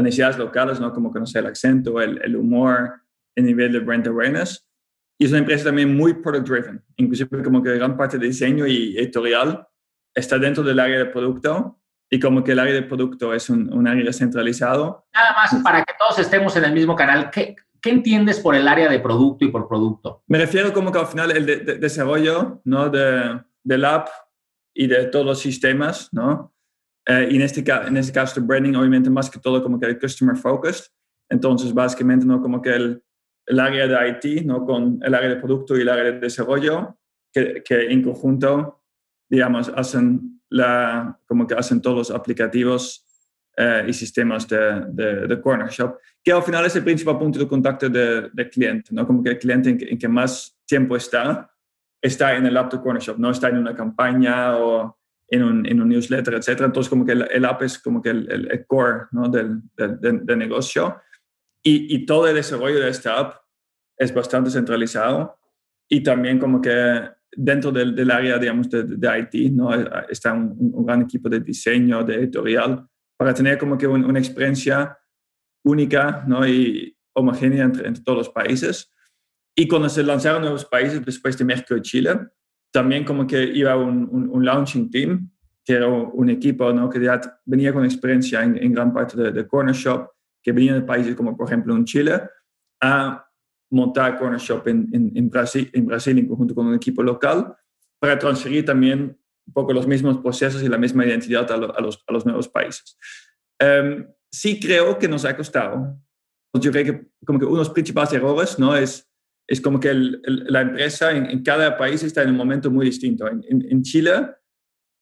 [0.01, 0.93] necesidades locales, ¿no?
[0.93, 3.03] Como sé, el acento, el, el humor,
[3.35, 4.67] el nivel de brand awareness.
[5.19, 8.67] Y es una empresa también muy product driven, inclusive como que gran parte de diseño
[8.67, 9.67] y editorial
[10.15, 11.79] está dentro del área de producto
[12.11, 15.07] y como que el área de producto es un, un, área centralizado.
[15.15, 18.69] Nada más para que todos estemos en el mismo canal, ¿qué, ¿qué, entiendes por el
[18.69, 20.23] área de producto y por producto?
[20.27, 22.91] Me refiero como que al final el de, de, desarrollo ¿no?
[22.91, 24.09] de, del app
[24.75, 26.53] y de todos los sistemas, ¿no?
[27.07, 29.87] Eh, y en este, en este caso de branding, obviamente más que todo como que
[29.87, 30.85] el customer focused.
[31.29, 32.41] Entonces, básicamente, ¿no?
[32.41, 33.03] Como que el,
[33.47, 34.65] el área de IT, ¿no?
[34.65, 36.99] Con el área de producto y el área de desarrollo,
[37.33, 38.83] que, que en conjunto,
[39.29, 43.07] digamos, hacen la, como que hacen todos los aplicativos
[43.57, 47.39] eh, y sistemas de, de, de, Corner Shop, que al final es el principal punto
[47.39, 49.07] de contacto del de cliente, ¿no?
[49.07, 51.51] Como que el cliente en que, en que, más tiempo está,
[52.01, 54.97] está en el app de Corner Shop, no está en una campaña o
[55.29, 56.63] en un, en un newsletter, etc.
[56.63, 59.29] Entonces, como que el, el app es como que el, el, core ¿no?
[59.29, 61.01] del, del, del, negocio.
[61.65, 63.37] Y, todo el desarrollo de esta app
[63.97, 65.39] es bastante centralizado
[65.89, 69.73] y también como que dentro del, área, digamos, de, de, IT, ¿no?
[70.09, 72.85] Está un, gran equipo de diseño, de editorial,
[73.17, 74.99] para tener como que un, una experiencia
[75.65, 76.47] única, ¿no?
[76.47, 78.93] Y homogénea entre, todos los países.
[79.55, 82.19] Y cuando se lanzaron nuevos países después de México y Chile,
[82.73, 85.31] también como que iba un, un launching team,
[85.65, 86.89] que era un equipo, ¿no?
[86.91, 90.11] Que ya venía con experiencia en, en gran parte de, de, Corner Shop,
[90.43, 92.21] que venía de países como, por ejemplo, en Chile,
[92.81, 93.27] a
[93.71, 97.55] montar Corner Shop en, Brasil, en Brasil en conjunto con un equipo local
[97.99, 102.49] para transferir también un poco los mismos procesos y la misma identidad a, los, nuevos
[102.49, 102.97] países.
[103.59, 105.99] Em, sí creo que nos ha costado.
[106.55, 108.77] Yo creo que como que uno de los principales errores ¿no?
[108.77, 109.09] es,
[109.49, 113.27] es como que la empresa en, cada país está en un momento muy distinto.
[113.27, 114.29] En, en, Chile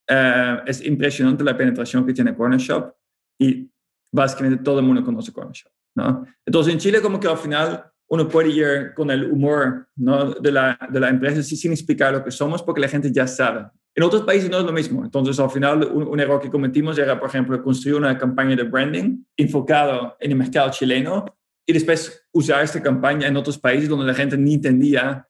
[0.08, 2.94] eh, es impresionante la penetración que tiene Corner Shop
[3.38, 3.69] y
[4.12, 5.72] básicamente todo el mundo conoce Corner Shop.
[5.94, 6.24] ¿no?
[6.46, 10.32] Entonces en Chile como que al final uno puede ir con el humor ¿no?
[10.32, 13.66] de, la, de la empresa sin explicar lo que somos porque la gente ya sabe.
[13.94, 15.04] En otros países no es lo mismo.
[15.04, 19.24] Entonces, al final, un, error que cometimos era, por ejemplo, construir una campaña de branding
[19.36, 21.24] enfocado en el mercado chileno
[21.66, 25.28] y después usar esta campaña en otros países donde la gente ni entendía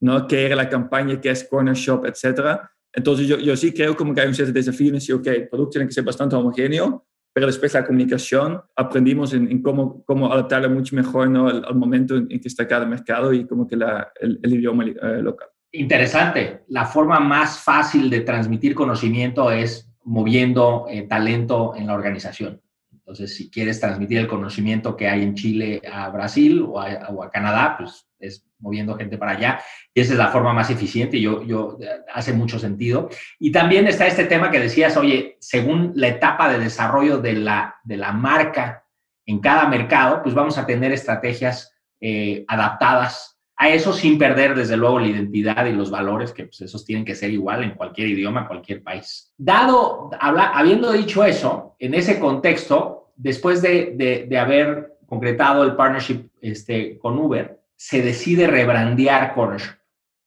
[0.00, 0.26] ¿no?
[0.26, 2.60] qué era la campaña, qué es Corner Shop, etc.
[2.92, 5.48] Entonces, yo, yo sí creo como que hay un cierto desafío en decir, ok, el
[5.48, 10.68] producto tiene que ser bastante homogéneo, pero después la comunicación aprendimos en, cómo, cómo adaptarla
[10.68, 11.48] mucho mejor ¿no?
[11.48, 15.48] al, momento en, que está cada mercado y como que la, el, idioma eh, local.
[15.72, 16.64] Interesante.
[16.68, 22.60] La forma más fácil de transmitir conocimiento es moviendo eh, talento en la organización.
[22.92, 27.76] Entonces, si quieres transmitir el conocimiento que hay en Chile a Brasil o a, Canadá,
[27.78, 29.60] pues es moviendo gente para allá.
[29.92, 31.78] Y esa es la forma más eficiente y yo, yo,
[32.14, 33.08] hace mucho sentido.
[33.38, 37.76] Y también está este tema que decías, oye, según la etapa de desarrollo de la,
[37.84, 38.84] de la marca
[39.26, 44.76] en cada mercado, pues vamos a tener estrategias eh, adaptadas a eso sin perder desde
[44.76, 48.08] luego la identidad y los valores que pues, esos tienen que ser igual en cualquier
[48.08, 49.32] idioma, cualquier país.
[49.38, 56.28] Dado, habla, habiendo dicho eso, en ese contexto, después de, de, haber concretado el partnership
[56.40, 59.74] este, con Uber, se decide rebrandear Corner Shop.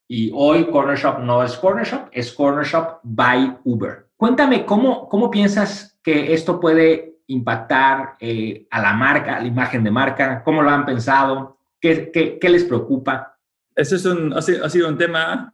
[0.10, 4.08] Y hoy Corner Shop no es Corner Shop, es Corner Shop by Uber.
[4.18, 9.86] Cuéntame, ¿cómo, cómo piensas que esto puede impactar eh, a la marca, a la imagen
[9.86, 10.44] de marca?
[10.44, 11.58] ¿Cómo lo han pensado?
[11.80, 13.38] ¿Qué, les preocupa?
[13.74, 15.54] Ese es un, ha sido un tema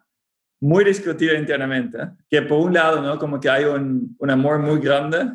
[0.59, 3.19] muy discutido internamente, que por un lado, ¿no?
[3.19, 5.33] Como que hay un, un, amor muy grande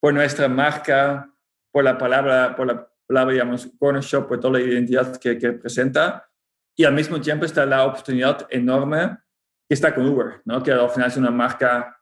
[0.00, 1.30] por nuestra marca,
[1.70, 5.52] por la palabra, por la palabra, digamos, Corner Shop, por toda la identidad que, que
[5.52, 6.28] presenta,
[6.76, 9.18] y al mismo tiempo está la oportunidad enorme
[9.68, 10.62] que está con Uber, ¿no?
[10.62, 11.96] Que al final es una marca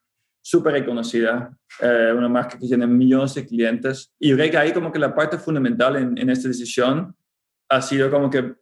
[0.44, 4.72] súper reconocida, eh, una marca que tiene millones de clientes, y yo creo que ahí
[4.72, 7.14] como que la parte fundamental en, en esta decisión
[7.68, 8.54] ha sido como que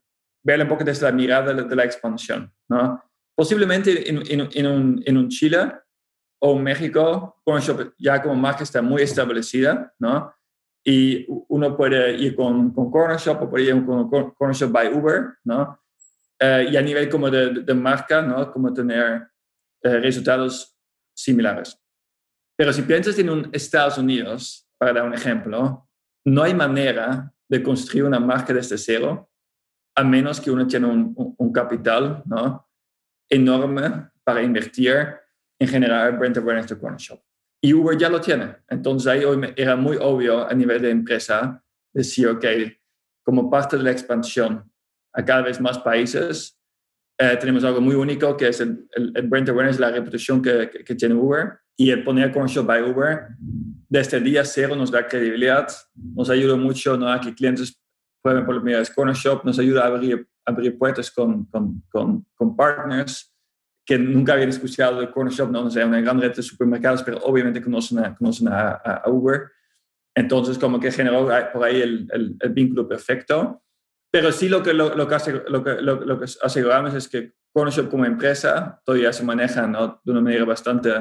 [0.42, 3.02] ver un poco desde la mirada de la, expansión, ¿no?
[3.34, 5.72] Posiblemente en, en, un, en, un, Chile
[6.40, 7.42] o en México,
[7.98, 10.32] ya como marca está muy establecida, ¿no?
[10.84, 14.92] Y uno puede ir con, con Corner Shop o puede ir con, Corner Shop by
[14.92, 15.78] Uber, ¿no?
[16.38, 18.50] Eh, y a nivel como de, de, marca, ¿no?
[18.50, 19.28] Como tener
[19.82, 20.74] eh, resultados
[21.14, 21.78] similares.
[22.56, 25.86] Pero si piensas en un Estados Unidos, para dar un ejemplo,
[26.24, 29.30] no hay manera de construir una marca desde cero,
[29.94, 32.66] a menos que uno tenga un, capital ¿no?
[33.28, 35.16] enorme para invertir
[35.58, 37.20] en generar brand awareness de Corner Shop.
[37.62, 38.56] Y Uber ya lo tiene.
[38.68, 39.22] Entonces ahí
[39.56, 42.44] era muy obvio a nivel de empresa decir, ok,
[43.22, 44.70] como parte de la expansión
[45.12, 46.58] a cada vez más países,
[47.18, 50.94] eh, tenemos algo muy único que es el, el, brand awareness, la reputación que, que,
[50.94, 53.26] tiene Uber y el poner Shop by Uber
[53.90, 57.12] desde el día cero nos da credibilidad, nos ayuda mucho ¿no?
[57.12, 57.78] a que clientes
[58.22, 62.56] prueben por primera vez Corner Shop, nos ayuda a abrir, abrir puertas con, con, con,
[62.56, 63.29] partners
[63.90, 67.02] que nunca habían escuchado de Corner Shop, no, no sé, una gran red de supermercados,
[67.02, 69.50] pero obviamente conocen a, conocen a, Uber.
[70.14, 73.64] Entonces, como que generó por ahí el, el, vínculo perfecto.
[74.08, 77.32] Pero sí lo que, lo, lo que, hace, lo que, lo, que aseguramos es que
[77.52, 80.00] Corner Shop como empresa todavía se maneja ¿no?
[80.04, 80.92] de una manera bastante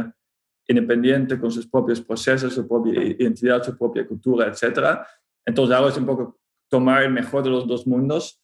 [0.68, 4.98] independiente con sus propios procesos, su propia identidad, su propia cultura, etc.
[5.46, 8.42] Entonces, ahora es un poco tomar el mejor de los dos mundos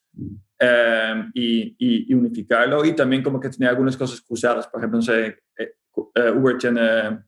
[0.59, 4.67] eh, y, unificarlo y también como que tener algunas cosas cruzadas.
[4.67, 5.75] Por ejemplo, no sé, eh,
[6.15, 7.23] eh, Uber tiene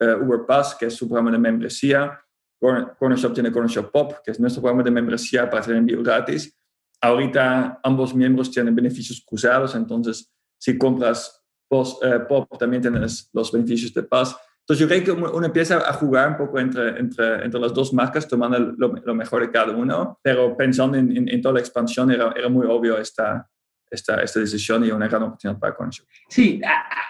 [0.00, 2.20] Uber Pass, que es su programa de membresía.
[2.60, 6.02] Corner Shop tiene Corner Shop Pop, que es nuestro programa de membresía para hacer envío
[6.02, 6.56] gratis.
[7.00, 11.38] Ahorita ambos miembros tienen beneficios cruzados, entonces si compras
[11.70, 14.36] eh, pop también tienes los beneficios de paz.
[14.68, 17.90] Entonces yo creo que uno empieza a jugar un poco entre, entre, entre las dos
[17.94, 22.34] marcas, tomando lo, mejor de cada uno, pero pensando en, en, toda la expansión era,
[22.36, 23.48] era, muy obvio esta,
[23.90, 25.94] esta, esta decisión y una gran oportunidad para Corner
[26.28, 26.60] Sí,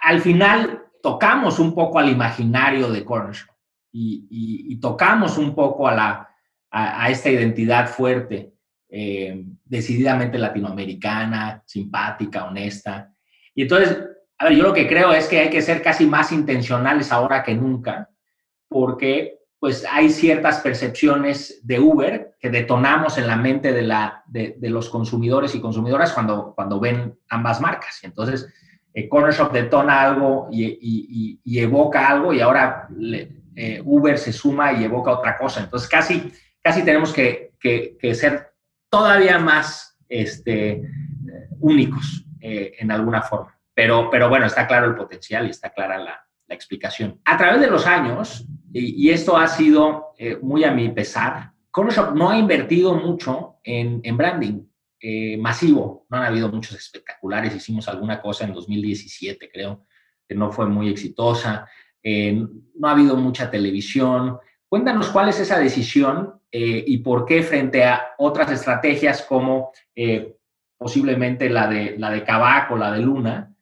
[0.03, 3.37] al final tocamos un poco al imaginario de Corner
[3.91, 6.29] y, y, tocamos un poco a, la,
[6.71, 8.55] a, esta identidad fuerte,
[8.89, 13.13] eh, decididamente latinoamericana, simpática, honesta.
[13.53, 14.08] Y entonces
[14.39, 17.43] a ver, yo lo que creo es que hay que ser casi más intencionales ahora
[17.43, 18.09] que nunca,
[18.69, 24.57] porque pues hay ciertas percepciones de Uber que detonamos en la mente de, la, de,
[24.61, 27.99] los consumidores y consumidoras cuando, cuando ven ambas marcas.
[28.05, 28.49] Y entonces,
[28.95, 32.89] eh, Corner Shop detona algo y, evoca algo y ahora
[33.57, 35.65] eh, Uber se suma y evoca otra cosa.
[35.65, 37.55] Entonces casi, casi tenemos que,
[38.15, 38.53] ser
[38.89, 40.81] todavía más este,
[41.59, 43.58] únicos en alguna forma.
[43.79, 47.21] Pero, pero bueno, está claro el potencial y está clara la, explicación.
[47.27, 52.15] A través de los años, y, esto ha sido muy a mi pesar, Corner Shop
[52.17, 54.65] no ha invertido mucho en, branding.
[55.01, 56.07] Eh, masivo.
[56.11, 57.55] No han habido muchos espectaculares.
[57.55, 59.87] Hicimos alguna cosa en 2017, creo,
[60.27, 61.69] que no fue muy exitosa.
[62.03, 62.33] Eh,
[62.75, 64.39] no ha habido mucha televisión.
[64.69, 69.71] Cuéntanos cuál es esa decisión eh, y por qué frente a otras estrategias como
[70.77, 73.55] posiblemente la de, la de Kavak o la de Luna,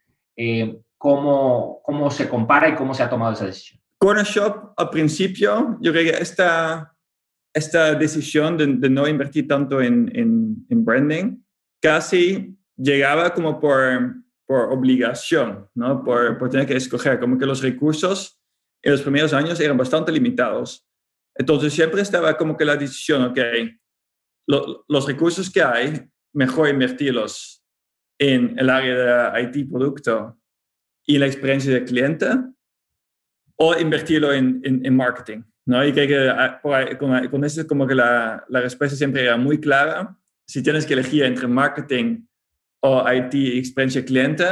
[0.99, 3.81] cómo, cómo se compara y cómo se ha tomado esa decisión.
[3.99, 6.97] Corner Shop, al principio, yo creo que esta
[7.57, 11.39] esta decisión de, no invertir tanto en, en, branding
[11.81, 14.15] casi llegaba como por,
[14.47, 16.05] por obligación, ¿no?
[16.05, 18.39] Por, por, tener que escoger, como que los recursos
[18.83, 20.87] en los primeros años eran bastante limitados.
[21.35, 23.39] Entonces siempre estaba como que la decisión, ok,
[24.47, 27.65] los recursos que hay, mejor invertirlos
[28.19, 30.39] en el área de IT producto
[31.07, 32.29] y la experiencia del cliente
[33.57, 35.43] o invertirlo en, en, en marketing.
[35.67, 35.85] ¿no?
[35.85, 36.61] Y creo que ah,
[36.99, 40.17] con, con eso es como que la, la, respuesta siempre era muy clara.
[40.47, 42.27] Si tienes que elegir entre marketing
[42.83, 44.45] o IT y experiencia cliente,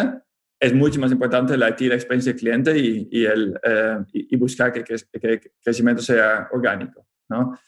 [0.61, 4.37] es mucho más importante la IT y la experiencia cliente y, y el, eh, y,
[4.37, 7.59] buscar que, que, el crecimiento sea orgánico, ¿no?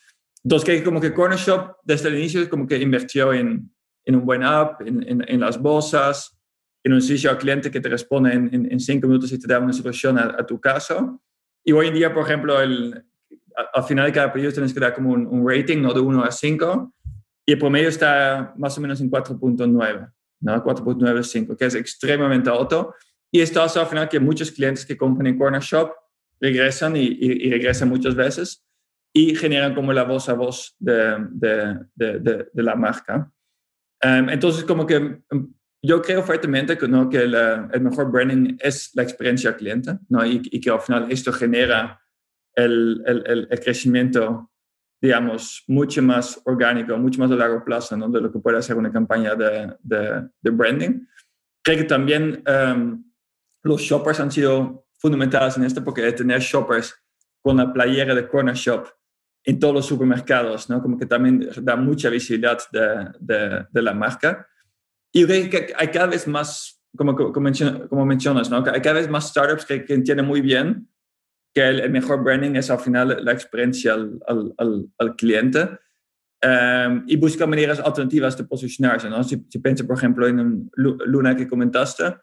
[0.43, 3.71] Entonces, que como que Corner Shop desde el inicio como que invirtió en,
[4.07, 6.39] en un buen app, en, en, las bolsas,
[6.83, 9.59] en un servicio al cliente que te responde en, en, cinco minutos y te da
[9.59, 11.21] una solución a, a, tu caso.
[11.65, 13.05] Y hoy en día, por ejemplo, el,
[13.73, 15.93] al final de cada pedido tienes que dar como un, rating, ¿no?
[15.93, 16.95] De 1 a 5,
[17.47, 20.65] y el promedio está más o menos en 4.9, ¿no?
[20.65, 22.95] 4.95, que es extremadamente alto.
[23.31, 25.91] Y esto hace al final que muchos clientes que compran en Corner Shop
[26.41, 28.65] regresan y, regresan muchas veces
[29.13, 33.31] y generan como la voz a voz de, de, de, de la marca.
[34.01, 37.09] Em, entonces, como que em, yo creo fuertemente que, ¿no?
[37.09, 40.27] que el mejor branding es la experiencia al cliente ¿no?
[40.27, 42.01] y, y que al final esto genera
[42.55, 44.51] el, el, el, crecimiento,
[45.01, 48.09] digamos, mucho más orgánico, mucho más a largo plazo ¿no?
[48.09, 51.07] de lo que puede hacer una campaña de, de, de branding.
[51.63, 53.05] Creo que también um,
[53.63, 56.95] los shoppers han sido fundamentales en esto porque tener shoppers
[57.43, 58.89] con la playera de Corner Shop
[59.47, 60.83] en todos los supermercados, ¿no?
[60.83, 64.49] Como que también da mucha visibilidad de, de, de la marca.
[65.13, 68.57] Y creo que hay cada vez más, como, como, mencionas, ¿no?
[68.57, 70.89] Hay cada vez más startups que, que entienden muy bien
[71.55, 75.63] que el, mejor branding es al final la experiencia al, al, al, cliente
[76.43, 79.09] um, y busca maneras alternativas de posicionarse.
[79.09, 79.23] ¿no?
[79.23, 82.17] Si, si por ejemplo, en Luna que comentaste,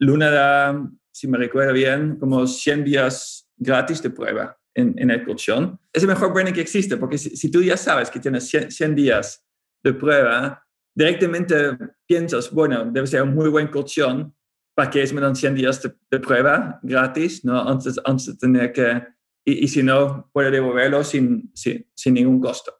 [0.00, 5.24] Luna da, si me recuerdo bien, como 100 días gratis de prueba en, en el
[5.24, 5.80] colchón.
[5.92, 8.70] Es el mejor branding que existe, porque si, si tú ya sabes que tienes 100,
[8.70, 9.44] 100 días
[9.82, 14.34] de prueba, directamente piensas, bueno, debe ser un muy buen colchón,
[14.76, 17.66] para que me dan 100 días de, prueba gratis, ¿no?
[17.66, 19.02] Antes, antes de tener que,
[19.42, 22.74] y, y si no, puede devolverlo sin, sin, sin, ningún costo.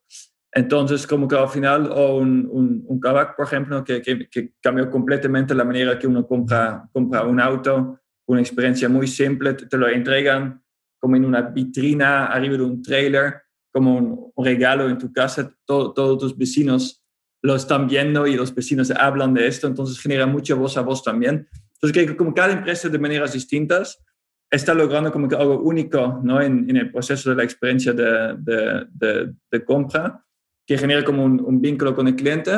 [0.52, 4.52] Entonces, como que al final, o un, un, un Kavak, por ejemplo, que, que, que,
[4.60, 9.76] cambió completamente la manera que uno compra, compra un auto, una experiencia muy simple, te,
[9.78, 10.62] lo entregan
[10.98, 15.54] como en una vitrina arriba de un trailer, como un, un regalo en tu casa,
[15.64, 17.02] todo, todos tus vecinos
[17.42, 21.02] lo están viendo y los vecinos hablan de esto, entonces genera mucha voz a voz
[21.02, 21.48] también.
[21.74, 24.02] Entonces, que como cada empresa de maneras distintas
[24.50, 26.40] está logrando como que algo único ¿no?
[26.40, 30.24] en, en el proceso de la experiencia de, de, de, compra,
[30.66, 32.52] que genera como un, vínculo con el cliente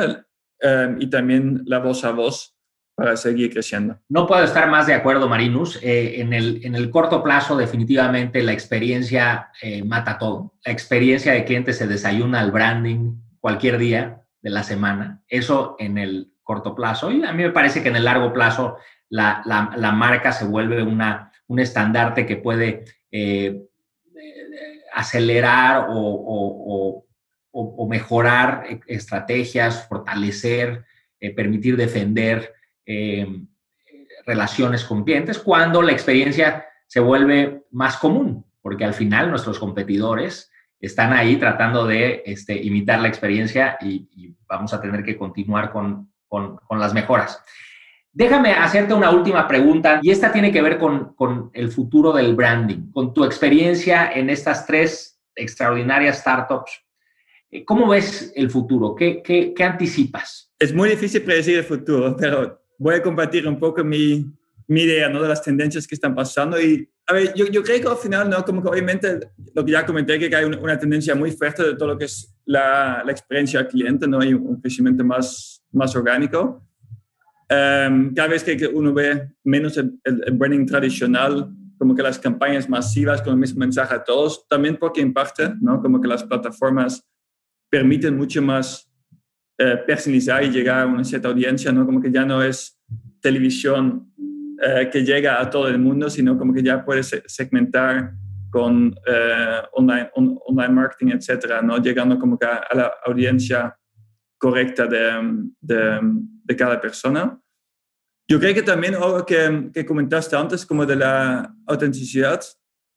[0.61, 2.55] eh, y también la voz a voz
[2.99, 3.97] para seguir creciendo.
[4.09, 5.79] No puedo estar más de acuerdo, Marinus.
[5.81, 10.55] Eh, en, el, en el corto plazo, definitivamente la experiencia eh, mata todo.
[10.65, 15.21] La experiencia de cliente se desayuna al branding cualquier día de la semana.
[15.29, 17.09] Eso en el corto plazo.
[17.09, 18.75] Y a mí me parece que en el largo plazo
[19.07, 23.63] la, la, marca se vuelve una, un estandarte que puede eh,
[24.93, 27.05] acelerar o,
[27.51, 30.85] o, mejorar estrategias, fortalecer,
[31.35, 32.53] permitir defender
[32.91, 33.27] eh,
[34.25, 40.51] relaciones con clientes cuando la experiencia se vuelve más común, porque al final nuestros competidores
[40.79, 46.11] están ahí tratando de este, imitar la experiencia y, vamos a tener que continuar con,
[46.27, 47.43] con, con las mejoras.
[48.11, 52.35] Déjame hacerte una última pregunta y esta tiene que ver con, con, el futuro del
[52.35, 56.71] branding, con tu experiencia en estas tres extraordinarias startups.
[57.65, 58.95] ¿Cómo ves el futuro?
[58.95, 60.51] ¿Qué, qué, anticipas?
[60.57, 64.25] Es muy difícil predecir el futuro, pero voy a compartir un poco mi,
[64.67, 65.21] mi idea, ¿no?
[65.21, 66.59] De las tendencias que están pasando.
[66.59, 68.43] Y, a ver, yo, yo creo que al final, ¿no?
[68.43, 69.19] Como que obviamente,
[69.53, 72.33] lo que ya comenté, que hay una, tendencia muy fuerte de todo lo que es
[72.45, 74.19] la, la experiencia al cliente, ¿no?
[74.19, 76.65] Hay un crecimiento más, más orgánico.
[77.51, 82.69] Um, cada vez que uno ve menos el, el, branding tradicional, como que las campañas
[82.69, 85.81] masivas con el mismo mensaje a todos, también porque en parte, ¿no?
[85.81, 87.03] Como que las plataformas
[87.69, 88.88] permiten mucho más
[89.61, 91.85] eh, personalizar y llegar a una cierta audiencia, ¿no?
[91.85, 92.79] Como que ya no es
[93.19, 94.09] televisión
[94.61, 98.13] eh, que llega a todo el mundo, sino como que ya puedes segmentar
[98.49, 101.77] con eh, online, online marketing, etcétera, ¿no?
[101.77, 103.77] Llegando como que a, la audiencia
[104.37, 105.99] correcta de, de,
[106.45, 107.37] de, cada persona.
[108.29, 112.39] Yo creo que también algo que, que, comentaste antes, como de la autenticidad,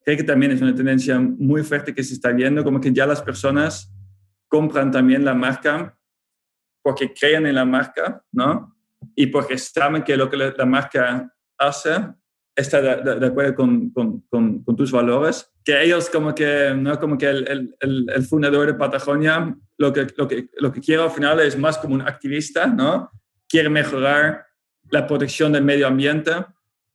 [0.04, 3.04] creo que también es una tendencia muy fuerte que se está viendo, como que ya
[3.04, 3.92] las personas
[4.46, 5.98] compran también la marca
[6.82, 8.76] porque creen en la marca, ¿no?
[9.14, 12.08] Y porque saben que lo que la marca hace
[12.54, 15.50] está de, acuerdo con, con, con, tus valores.
[15.64, 16.98] Que ellos como que, ¿no?
[16.98, 21.02] Como que el, el, el, fundador de Patagonia lo que, lo, que, lo que quiere
[21.02, 23.10] al final es más como un activista, ¿no?
[23.48, 24.46] Quiere mejorar
[24.90, 26.32] la protección del medio ambiente,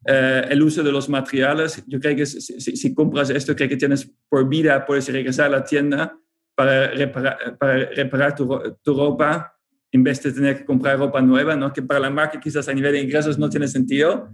[0.05, 1.83] eh, el uso de los materiales.
[1.88, 5.57] Yo creo que si, si, compras esto, creo que tienes por vida, puedes regresar a
[5.57, 6.17] la tienda
[6.55, 9.57] para reparar, para reparar tu, tu, ropa
[9.91, 11.71] en tener que comprar ropa nueva, ¿no?
[11.71, 14.29] que para la marca quizás a nivel de ingresos no tiene sentido,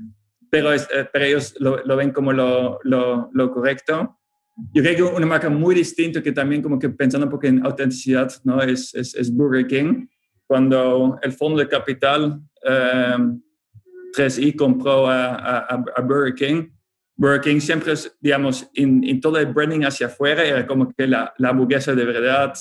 [0.49, 4.19] pero, es, eh, pero ellos lo, lo, ven como lo, lo, correcto.
[4.73, 7.65] Yo creo que una marca muy distinta que también como que pensando un poco en
[7.65, 8.61] autenticidad ¿no?
[8.61, 10.07] es, es, Burger King.
[10.45, 13.17] Cuando el fondo de capital eh,
[14.15, 16.69] 3i compró a, a, a Burger King,
[17.15, 21.49] Burger King siempre, digamos, en, todo el branding hacia afuera era como que la, la
[21.49, 22.53] hamburguesa de verdad,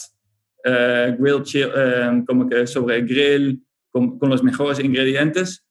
[0.66, 5.64] uh, grill uh, como que sobre grill, con, con, los mejores ingredientes.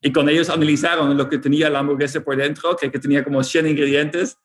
[0.00, 3.42] Y con ellos analizaron lo que tenía la hamburguesa por dentro, que, que tenía como
[3.42, 4.36] 100 ingredientes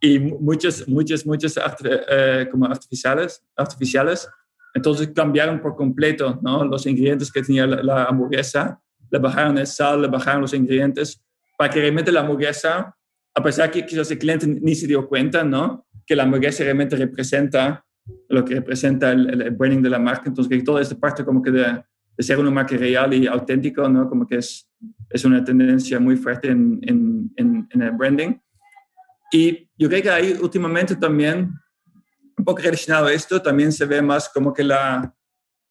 [0.00, 4.28] y muchos, muchos, muchos uh, como artificiales, artificiales.
[4.74, 6.64] Entonces cambiaron por completo ¿no?
[6.64, 8.80] los ingredientes que tenía la, la hamburguesa,
[9.10, 11.20] le bajaron el sal, le bajaron los ingredientes,
[11.58, 12.94] para que realmente la hamburguesa
[13.34, 15.86] a pesar que quizás el cliente ni se dio cuenta, ¿no?
[16.06, 17.84] Que la hamburguesa realmente representa
[18.28, 20.24] lo que representa el, branding de la marca.
[20.26, 21.82] Entonces, toda esta parte como que de,
[22.18, 24.08] ser una marca real y auténtico, ¿no?
[24.08, 24.68] Como que es,
[25.08, 28.34] es una tendencia muy fuerte en, en, en, el branding.
[29.32, 31.54] Y yo creo que ahí últimamente también,
[32.36, 35.14] un poco relacionado a esto, también se ve más como que la,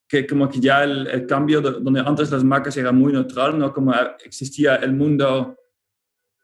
[0.07, 3.57] que como que ya el, el cambio de, donde antes las marcas eran muy neutral,
[3.59, 3.71] ¿no?
[3.71, 5.55] Como existía el mundo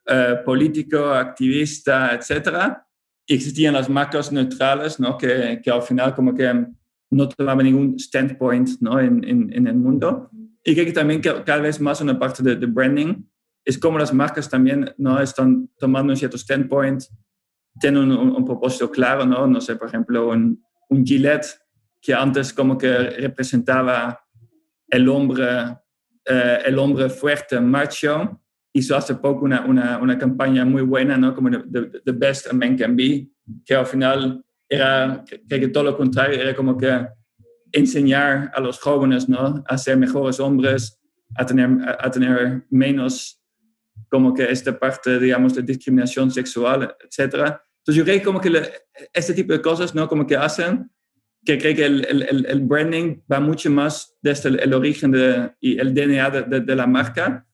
[0.08, 2.85] eh, político, activista, etcétera,
[3.28, 5.17] existían las marcas neutrales, ¿no?
[5.17, 6.67] Que, que, al final como que
[7.09, 8.99] no tomaban ningún standpoint, ¿no?
[8.99, 10.30] En, en, el mundo.
[10.63, 13.23] Y creo que también cada vez más una parte de, branding
[13.63, 15.19] es como las marcas también, ¿no?
[15.19, 17.03] Están tomando un cierto standpoint,
[17.80, 19.47] tienen un, propósito claro, ¿no?
[19.47, 21.59] No sé, por ejemplo, un, un Gillette
[22.01, 24.23] que antes como que representaba
[24.88, 25.47] el hombre,
[26.26, 28.41] eh, el hombre fuerte, macho,
[28.76, 31.34] hizo hace poco una, una, una campaña muy buena, ¿no?
[31.34, 33.30] Como the, the, Best a Man Can Be,
[33.65, 37.07] que al final era, que, que, todo lo contrario, era como que
[37.71, 39.63] enseñar a los jóvenes, ¿no?
[39.65, 40.99] A ser mejores hombres,
[41.36, 43.41] a tener, a, tener menos
[44.09, 47.63] como que esta parte, digamos, de discriminación sexual, etcétera.
[47.78, 48.51] Entonces yo creo como que
[49.13, 50.09] este tipo de cosas, ¿no?
[50.09, 50.91] Como que hacen
[51.45, 55.80] que creo que el, el, el branding va mucho más desde el, origen de, y
[55.80, 57.45] el DNA de, de la marca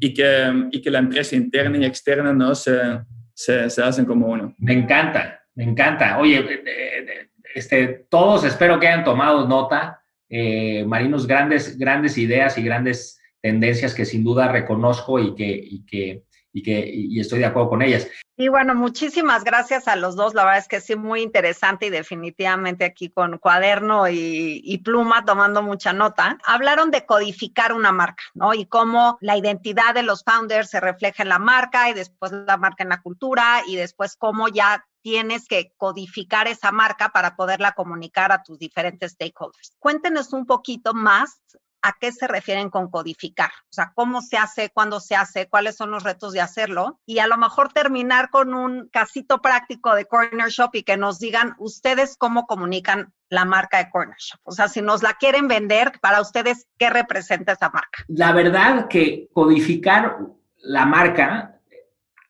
[0.00, 3.00] y que, y que la empresa interna y externa no se,
[3.34, 4.54] se, se, hacen como uno.
[4.58, 6.18] Me encanta, me encanta.
[6.18, 10.02] Oye, eh, eh, este, todos espero que hayan tomado nota.
[10.28, 15.86] Eh, Marinos, grandes, grandes ideas y grandes tendencias que sin duda reconozco y que, y
[15.86, 18.08] que, y que y estoy de acuerdo con ellas.
[18.40, 20.32] Y bueno, muchísimas gracias a los dos.
[20.32, 25.60] La verdad es que sí, muy interesante y definitivamente aquí con cuaderno y, pluma tomando
[25.60, 26.38] mucha nota.
[26.44, 28.54] Hablaron de codificar una marca, ¿no?
[28.54, 32.56] Y cómo la identidad de los founders se refleja en la marca y después la
[32.56, 37.72] marca en la cultura y después cómo ya tienes que codificar esa marca para poderla
[37.72, 39.74] comunicar a tus diferentes stakeholders.
[39.80, 41.40] Cuéntenos un poquito más
[41.82, 45.76] a qué se refieren con codificar, o sea, cómo se hace, cuándo se hace, cuáles
[45.76, 50.06] son los retos de hacerlo y a lo mejor terminar con un casito práctico de
[50.06, 54.40] Corner Shop y que nos digan ustedes cómo comunican la marca de Corner Shop.
[54.44, 58.04] O sea, si nos la quieren vender, para ustedes, ¿qué representa esa marca?
[58.08, 60.18] La verdad que codificar
[60.56, 61.60] la marca,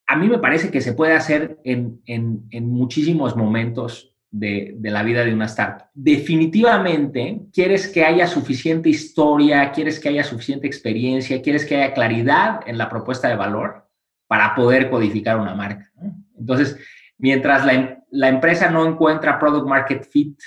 [0.07, 5.03] a mí me parece que se puede hacer en, en, en muchísimos momentos de, la
[5.03, 5.89] vida de una startup.
[5.95, 12.61] Definitivamente, quieres que haya suficiente historia, quieres que haya suficiente experiencia, quieres que haya claridad
[12.66, 13.85] en la propuesta de valor.
[14.26, 15.91] para poder codificar una marca.
[16.39, 16.76] Entonces,
[17.16, 20.39] mientras la, la empresa no encuentra product market fit,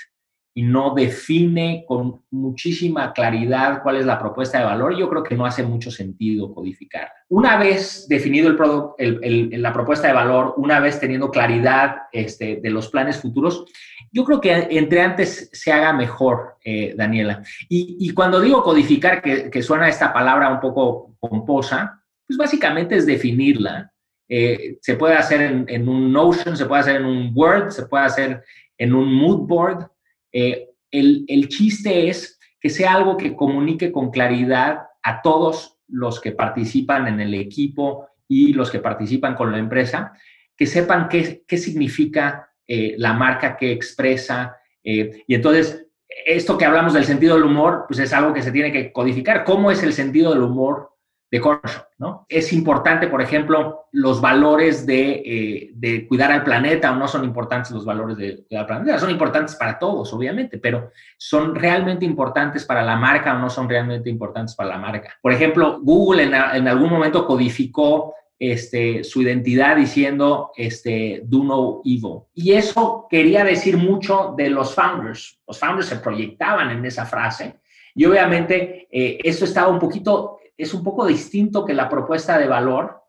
[0.54, 5.34] y no define con muchísima claridad cuál es la propuesta de valor, yo creo que
[5.34, 7.10] no hace mucho sentido codificar.
[7.28, 12.60] Una vez definido el, product, el, la propuesta de valor, una vez teniendo claridad este,
[12.62, 13.64] de los planes futuros,
[14.12, 17.42] yo creo que entre antes se haga mejor, eh, Daniela.
[17.70, 23.06] Y, cuando digo codificar, que, que, suena esta palabra un poco pomposa, pues básicamente es
[23.06, 23.90] definirla.
[24.28, 27.86] Eh, se puede hacer en, en un Notion, se puede hacer en un Word, se
[27.86, 28.42] puede hacer
[28.76, 29.91] en un mood board,
[30.32, 36.20] eh, el, el chiste es que sea algo que comunique con claridad a todos los
[36.20, 40.12] que participan en el equipo y los que participan con la empresa,
[40.56, 44.56] que sepan qué, qué significa eh, la marca que expresa.
[44.82, 45.86] Eh, y entonces,
[46.26, 49.44] esto que hablamos del sentido del humor, pues es algo que se tiene que codificar.
[49.44, 50.91] ¿Cómo es el sentido del humor
[51.32, 52.26] de Cornershop, ¿no?
[52.28, 57.72] Es importante, por ejemplo, los valores eh, de, cuidar al planeta, o no son importantes
[57.72, 62.66] los valores de cuidar al planeta, son importantes para todos, obviamente, pero son realmente importantes
[62.66, 65.16] para la marca o no son realmente importantes para la marca.
[65.22, 72.24] Por ejemplo, Google en, algún momento codificó este, su identidad diciendo este, do no evil.
[72.34, 75.40] Y eso quería decir mucho de los founders.
[75.48, 77.54] Los founders se proyectaban en esa frase
[77.94, 82.46] y obviamente eh, eso estaba un poquito es un poco distinto que la propuesta de
[82.46, 83.02] valor,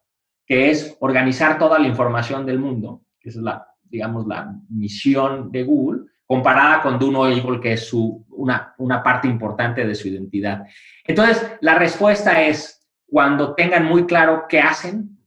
[0.46, 5.64] que es organizar toda la información del mundo, que es la, digamos, la misión de
[5.64, 10.66] Google, comparada con Duno Evil, que es su, una, una parte importante de su identidad.
[11.06, 15.20] Entonces, la respuesta es, cuando tengan muy claro qué hacen,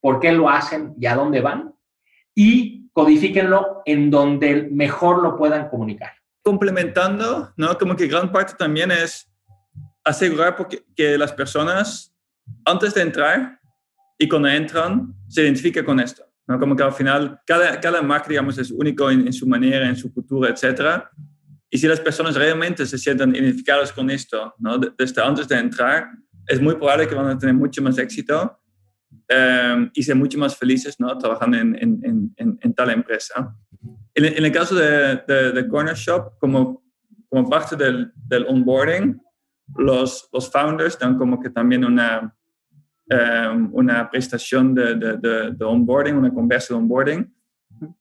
[0.00, 1.74] por qué lo hacen y a dónde van,
[2.34, 6.10] y codifíquenlo en donde mejor lo puedan comunicar.
[6.42, 7.78] Complementando, ¿no?
[7.78, 9.29] Como que gran parte también es
[10.10, 12.14] asegurar porque, que las personas,
[12.64, 13.58] antes de entrar
[14.18, 16.24] y cuando entran, se identifiquen con esto.
[16.46, 16.58] ¿no?
[16.58, 20.12] Como que al final, cada, cada marca, digamos, es único en, su manera, en su
[20.12, 21.04] cultura, etc.
[21.70, 24.78] Y si las personas realmente se sienten identificadas con esto, ¿no?
[24.78, 26.10] desde antes de entrar,
[26.46, 28.58] es muy probable que van a tener mucho más éxito
[29.28, 31.16] em, y ser mucho más felices ¿no?
[31.16, 33.54] trabajando en, en, en, en tal empresa.
[34.14, 36.82] En, el caso de, de, Corner Shop, como,
[37.28, 39.20] como parte del, del onboarding,
[39.76, 42.34] los, los founders dan como que también una,
[43.08, 47.34] em, una prestación de, de, de, onboarding, una conversa de onboarding.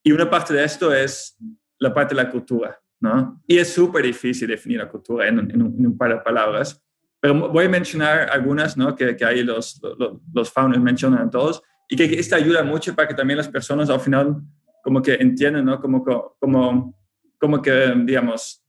[0.03, 1.37] Y una parte de esto es
[1.79, 3.41] la parte de la cultura, ¿no?
[3.47, 6.83] Y es súper difícil definir la cultura en, en, un, par de palabras.
[7.21, 8.95] Pero voy a mencionar algunas, ¿no?
[8.95, 11.61] Que, que ahí los, los, los founders mencionan a todos.
[11.87, 14.41] Y que esto ayuda mucho para que también las personas al final
[14.83, 15.79] como que entiendan, ¿no?
[15.79, 16.03] Como,
[16.39, 16.97] como,
[17.39, 18.63] como que, digamos,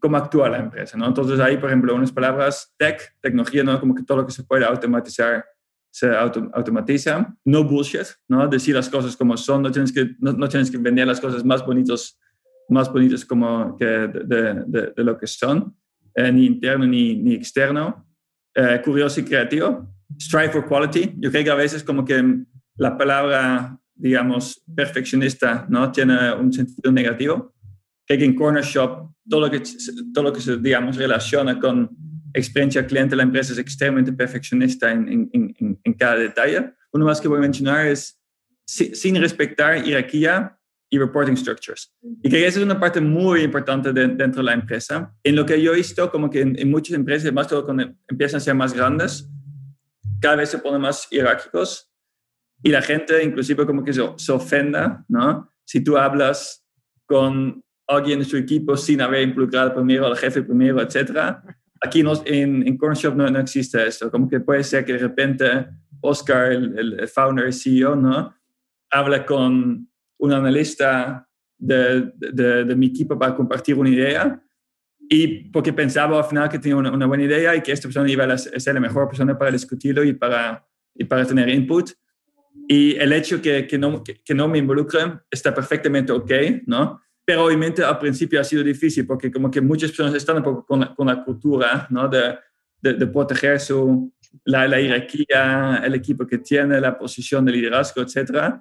[0.00, 1.06] cómo actúa la empresa, ¿no?
[1.06, 3.78] Entonces ahí, por ejemplo, unas palabras tech, tecnología, ¿no?
[3.80, 5.44] Como que todo lo que se puede automatizar
[5.90, 7.34] se automatiza.
[7.44, 8.46] No bullshit, ¿no?
[8.46, 11.64] Decir las cosas como son, no tienes que, no, tienes que vender las cosas más
[11.64, 12.18] bonitos,
[12.68, 15.76] más bonitas como que de, de, de, lo que son,
[16.14, 18.06] eh, ni interno ni, ni externo.
[18.54, 19.88] Eh, curioso y creativo.
[20.20, 21.14] Strive for quality.
[21.18, 22.44] Yo creo que a veces como que
[22.76, 25.90] la palabra, digamos, perfeccionista, ¿no?
[25.92, 27.54] Tiene un sentido negativo
[28.06, 29.62] que en Corner Shop todo lo que,
[30.12, 31.90] todo lo que se, digamos, relaciona con
[32.34, 36.72] experiencia cliente, la empresa es extremadamente perfeccionista en, en, en, cada detalle.
[36.92, 38.20] Uno más que voy a mencionar es
[38.66, 40.58] sin respetar jerarquía
[40.90, 41.92] y reporting structures.
[42.22, 45.14] Y que esa es una parte muy importante dentro de la empresa.
[45.22, 48.38] En lo que yo he visto, como que en, muchas empresas, más todo cuando empiezan
[48.38, 49.28] a ser más grandes,
[50.20, 51.90] cada vez se ponen más jerárquicos
[52.62, 55.50] y la gente inclusive como que se, se ofenda, ¿no?
[55.64, 56.64] Si tú hablas
[57.06, 61.42] con alguien de su equipo sin haber involucrado primero al jefe primero, etcétera.
[61.80, 64.10] Aquí en, en Corner Shop no, no, existe esto.
[64.10, 65.66] Como que puede ser que de repente
[66.00, 68.34] Oscar, el, el founder, CEO, ¿no?
[68.90, 71.26] Habla con un analista
[71.56, 74.40] de, de, de, mi equipo para compartir una idea
[75.08, 78.10] y porque pensaba al final que tenía una, una, buena idea y que esta persona
[78.10, 81.90] iba a ser la mejor persona para discutirlo y para, y para tener input.
[82.68, 86.30] Y el hecho que, que no, que, que no me involucren está perfectamente ok,
[86.66, 87.00] ¿no?
[87.28, 90.64] Pero obviamente al principio ha sido difícil porque como que muchas personas están un poco
[90.64, 92.08] con la, con la cultura, ¿no?
[92.08, 92.38] De,
[92.80, 94.10] de, proteger su,
[94.46, 98.54] la, la, jerarquía, el equipo que tiene, la posición de liderazgo, etc.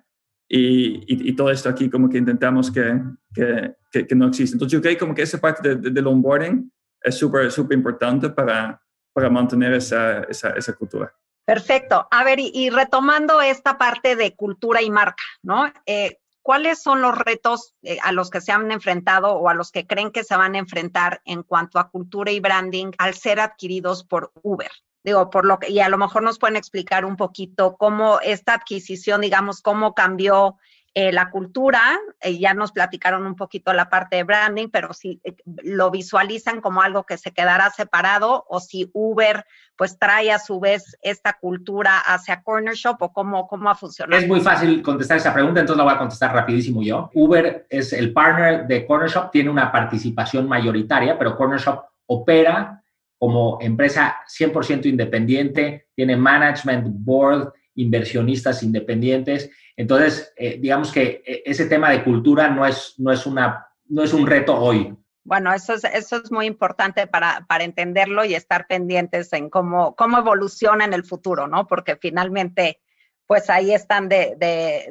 [0.50, 3.02] Y, y, todo esto aquí como que intentamos que,
[3.34, 4.56] que, que, no existe.
[4.56, 6.70] Entonces yo creo como que esa parte de, del onboarding
[7.04, 8.82] es súper, súper importante para,
[9.14, 11.16] para mantener esa, esa, esa cultura.
[11.46, 12.06] Perfecto.
[12.12, 15.72] A ver, y, y, retomando esta parte de cultura y marca, ¿no?
[15.86, 16.18] Eh,
[16.48, 19.86] ¿cuáles son los retos eh, a los que se han enfrentado o a los que
[19.86, 24.06] creen que se van a enfrentar en cuanto a cultura y branding al ser adquiridos
[24.06, 24.72] por Uber?
[25.04, 28.54] digo, por lo que, y a lo mejor nos pueden explicar un poquito cómo esta
[28.54, 30.58] adquisición, digamos, cómo cambió
[31.00, 31.80] eh, la cultura,
[32.20, 36.60] eh, ya nos platicaron un poquito la parte de branding, pero si eh, lo visualizan
[36.60, 39.46] como algo que se quedará separado o si Uber
[39.76, 44.20] pues trae a su vez esta cultura hacia Corner Shop o cómo, cómo ha funcionado.
[44.20, 47.12] Es muy fácil contestar esa pregunta, entonces la voy a contestar rapidísimo yo.
[47.14, 52.84] Uber es el partner de Corner Shop, tiene una participación mayoritaria, pero Corner Shop opera
[53.20, 59.50] como empresa 100% independiente, tiene management board, inversionistas independientes.
[59.76, 64.04] Entonces, eh, digamos que eh, ese tema de cultura no es, no es, una, no
[64.04, 64.94] es un reto hoy.
[65.24, 69.96] Bueno, eso es, eso es muy importante para, para entenderlo y estar pendientes en cómo,
[69.96, 71.68] cómo evoluciona en el futuro, ¿no?
[71.68, 72.80] Porque finalmente
[73.28, 74.36] pues ahí están de,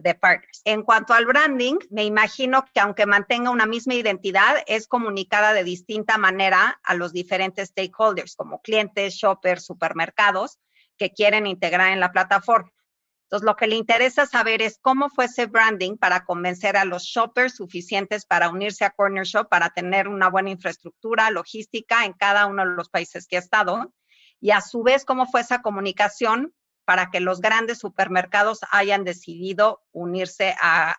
[0.02, 0.60] de, partners.
[0.66, 5.64] En cuanto al branding, me imagino que aunque mantenga una misma identidad, es comunicada de
[5.64, 10.58] distinta manera a los diferentes stakeholders, como clientes, shoppers, supermercados,
[10.98, 12.70] que quieren integrar en la plataforma.
[13.26, 17.02] Entonces, lo que le interesa saber es cómo fue ese branding para convencer a los
[17.02, 22.46] shoppers suficientes para unirse a Corner Shop, para tener una buena infraestructura logística en cada
[22.46, 23.92] uno de los países que ha estado.
[24.40, 26.54] Y a su vez, cómo fue esa comunicación
[26.84, 30.94] para que los grandes supermercados hayan decidido unirse a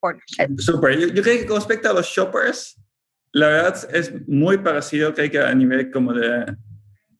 [0.00, 0.22] Corner
[0.58, 0.98] Super.
[0.98, 2.76] Yo, creo que con respecto a los shoppers,
[3.30, 6.56] la verdad es muy parecido creo que a nivel como de,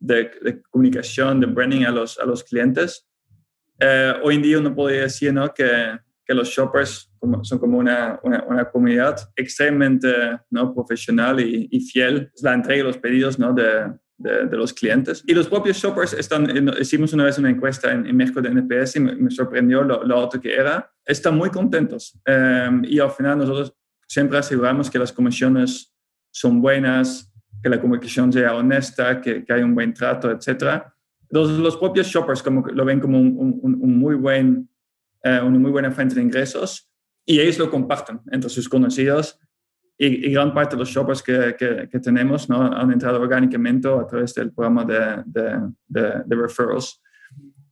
[0.01, 3.08] de, comunicación, de branding a los, a los clientes.
[3.81, 5.53] Eh, hoy en día uno podría decir ¿no?
[5.53, 7.11] que, que los shoppers
[7.43, 10.75] son como una, una, una, comunidad extremadamente ¿no?
[10.75, 12.31] profesional y, y fiel.
[12.43, 13.53] La entrega de los pedidos ¿no?
[13.53, 15.23] de, de, los clientes.
[15.27, 16.49] Y los propios shoppers están,
[16.81, 20.41] hicimos una vez una encuesta en, México de NPS y me, sorprendió lo, lo, alto
[20.41, 20.91] que era.
[21.05, 23.73] Están muy contentos em, y al final nosotros
[24.07, 25.95] siempre aseguramos que las comisiones
[26.31, 30.83] son buenas, que la comunicación sea honesta, que, que hay un buen trato, etc.
[31.31, 34.69] Entonces los propios shoppers como lo ven como un, un, muy buen,
[35.23, 36.91] eh, una muy buena fuente de ingresos
[37.27, 39.39] y ellos lo comparten entre sus conocidos
[39.99, 42.63] y, gran parte de los shoppers que, que, tenemos ¿no?
[42.63, 47.03] han entrado orgánicamente a través del programa de, de, de, referrals.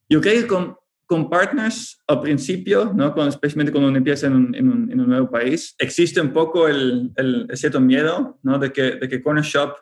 [0.08, 0.76] Yo creo que con,
[1.06, 3.14] con partners al principio, ¿no?
[3.14, 6.32] Con, especialmente cuando uno empieza en un, en, un, en un, nuevo país, existe un
[6.32, 8.58] poco el, el, cierto miedo ¿no?
[8.58, 9.74] de, que, de que Corner Shop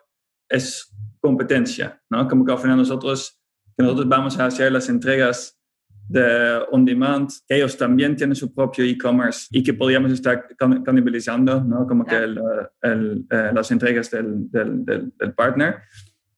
[0.47, 2.27] es competencia, ¿no?
[2.27, 3.41] como que al final nosotros,
[3.77, 5.59] que nosotros vamos a hacer las entregas
[6.07, 11.63] de on demand, que ellos también tienen su propio e-commerce y que podríamos estar canibalizando,
[11.63, 11.87] ¿no?
[11.87, 12.39] Como que el,
[12.81, 15.77] el, eh, las entregas del, del, del, partner.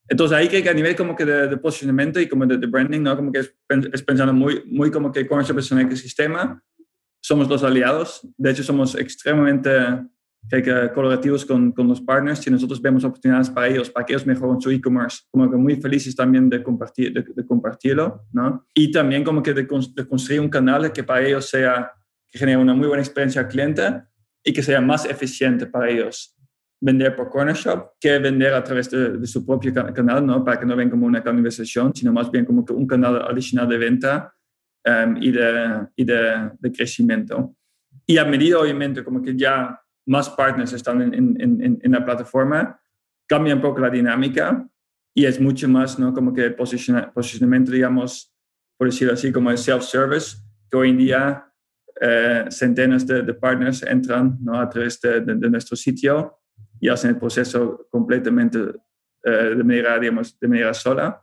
[0.08, 3.16] Entonces ahí creo que a nivel como que de, posicionamiento y como de, branding, ¿no?
[3.16, 3.54] Como que es,
[3.92, 6.64] es, pensando muy, muy como que e-commerce es un ecosistema,
[7.20, 9.70] somos los aliados, de hecho somos extremadamente
[10.50, 14.26] que colaborativos con, con, los partners y nosotros vemos oportunidades para ellos, para que ellos
[14.26, 18.66] mejoren su e-commerce, como que muy felices también de, compartir, de, compartirlo, ¿no?
[18.74, 21.92] Y también como que de, construir un canal que para ellos sea,
[22.30, 24.04] que genere una muy buena experiencia al cliente
[24.44, 26.34] y que sea más eficiente para ellos
[26.80, 30.46] vender por Corner Shop que vender a través de, su propio canal, ¿no?
[30.46, 33.68] Para que no ven como una canalización, sino más bien como que un canal adicional
[33.68, 34.34] de venta
[34.86, 37.56] um, y, de, y de, de crecimiento.
[38.06, 39.78] Y a medida, obviamente, como que ya
[40.08, 42.80] más partners están en, en, en, la plataforma,
[43.28, 44.68] cambia un poco la dinámica
[45.14, 46.14] y es mucho más, ¿no?
[46.14, 48.34] Como que posicionamiento, digamos,
[48.78, 50.38] por decirlo así, como el self-service,
[50.72, 51.54] que hoy en día
[52.00, 54.60] eh, centenas de, partners entran ¿no?
[54.60, 56.40] a través de, de, nuestro sitio
[56.80, 58.60] y hacen el proceso completamente
[59.24, 61.22] eh, de, manera, digamos, de manera sola,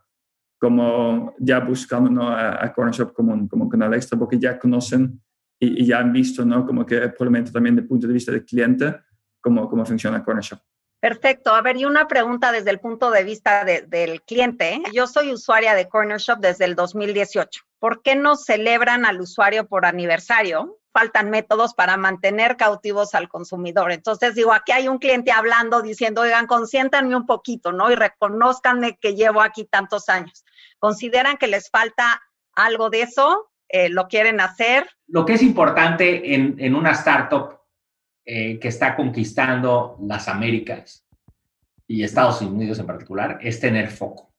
[0.59, 2.29] como ya buscando ¿no?
[2.29, 5.21] a, a Corner Shop como un, como un canal extra, porque ya conocen
[5.59, 6.65] y, ya han visto, ¿no?
[6.65, 8.95] Como que probablemente también desde el punto de vista del cliente,
[9.41, 10.59] cómo, cómo funciona Corner Shop.
[10.99, 11.53] Perfecto.
[11.53, 14.81] A ver, y una pregunta desde el punto de vista del cliente.
[14.91, 17.61] Yo soy usuaria de Corner Shop desde el 2018.
[17.77, 20.79] ¿Por qué no celebran al usuario por aniversario?
[20.91, 23.91] Faltan métodos para mantener cautivos al consumidor.
[23.91, 27.91] Entonces, digo, aquí hay un cliente hablando, diciendo, oigan, consiéntanme un poquito, ¿no?
[27.91, 30.43] Y reconozcanme que llevo aquí tantos años.
[30.79, 32.19] ¿Consideran que les falta
[32.55, 33.51] algo de eso?
[33.75, 34.87] Eh, lo quieren hacer.
[35.07, 37.59] Lo que es importante en, en una startup
[38.23, 41.05] eh, que está conquistando las Américas
[41.85, 44.31] y Estados Unidos en particular es tener foco.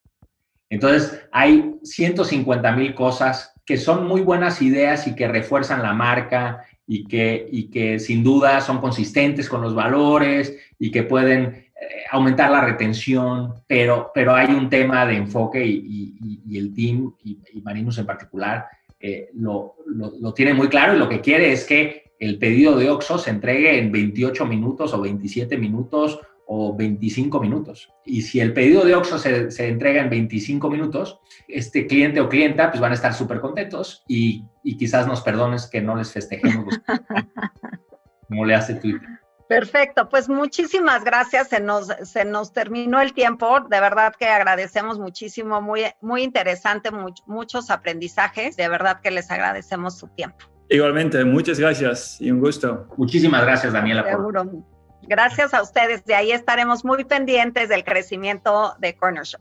[0.71, 6.65] Entonces, hay 150 mil cosas que son muy buenas ideas y que refuerzan la marca
[6.87, 12.05] y que, y que sin duda son consistentes con los valores y que pueden eh,
[12.11, 17.61] aumentar la retención, pero, pero hay un tema de enfoque y, y el team y,
[17.61, 18.67] Marinos en particular
[19.07, 22.91] eh, lo, lo, tiene muy claro y lo que quiere es que el pedido de
[22.91, 27.93] Oxxo se entregue en 28 minutos o 27 minutos o 25 minutos.
[28.05, 32.29] Y si el pedido de Oxxo se, se entrega en 25 minutos, este cliente o
[32.29, 36.11] clienta pues van a estar súper contentos y, y, quizás nos perdones que no les
[36.11, 36.75] festejemos
[38.29, 39.09] como le hace Twitter.
[39.49, 41.49] Perfecto, pues muchísimas gracias.
[41.49, 43.61] Se nos, se nos terminó el tiempo.
[43.61, 46.91] De verdad que agradecemos muchísimo, muy, muy interesante,
[47.27, 48.57] muchos aprendizajes.
[48.57, 50.39] De verdad que les agradecemos su tiempo.
[50.69, 52.89] Igualmente, muchas gracias y un gusto.
[52.97, 54.03] Muchísimas gracias, Daniela.
[54.03, 54.65] Seguro.
[55.03, 56.05] Gracias a ustedes.
[56.05, 59.41] De ahí estaremos muy pendientes del crecimiento de Corner Shop.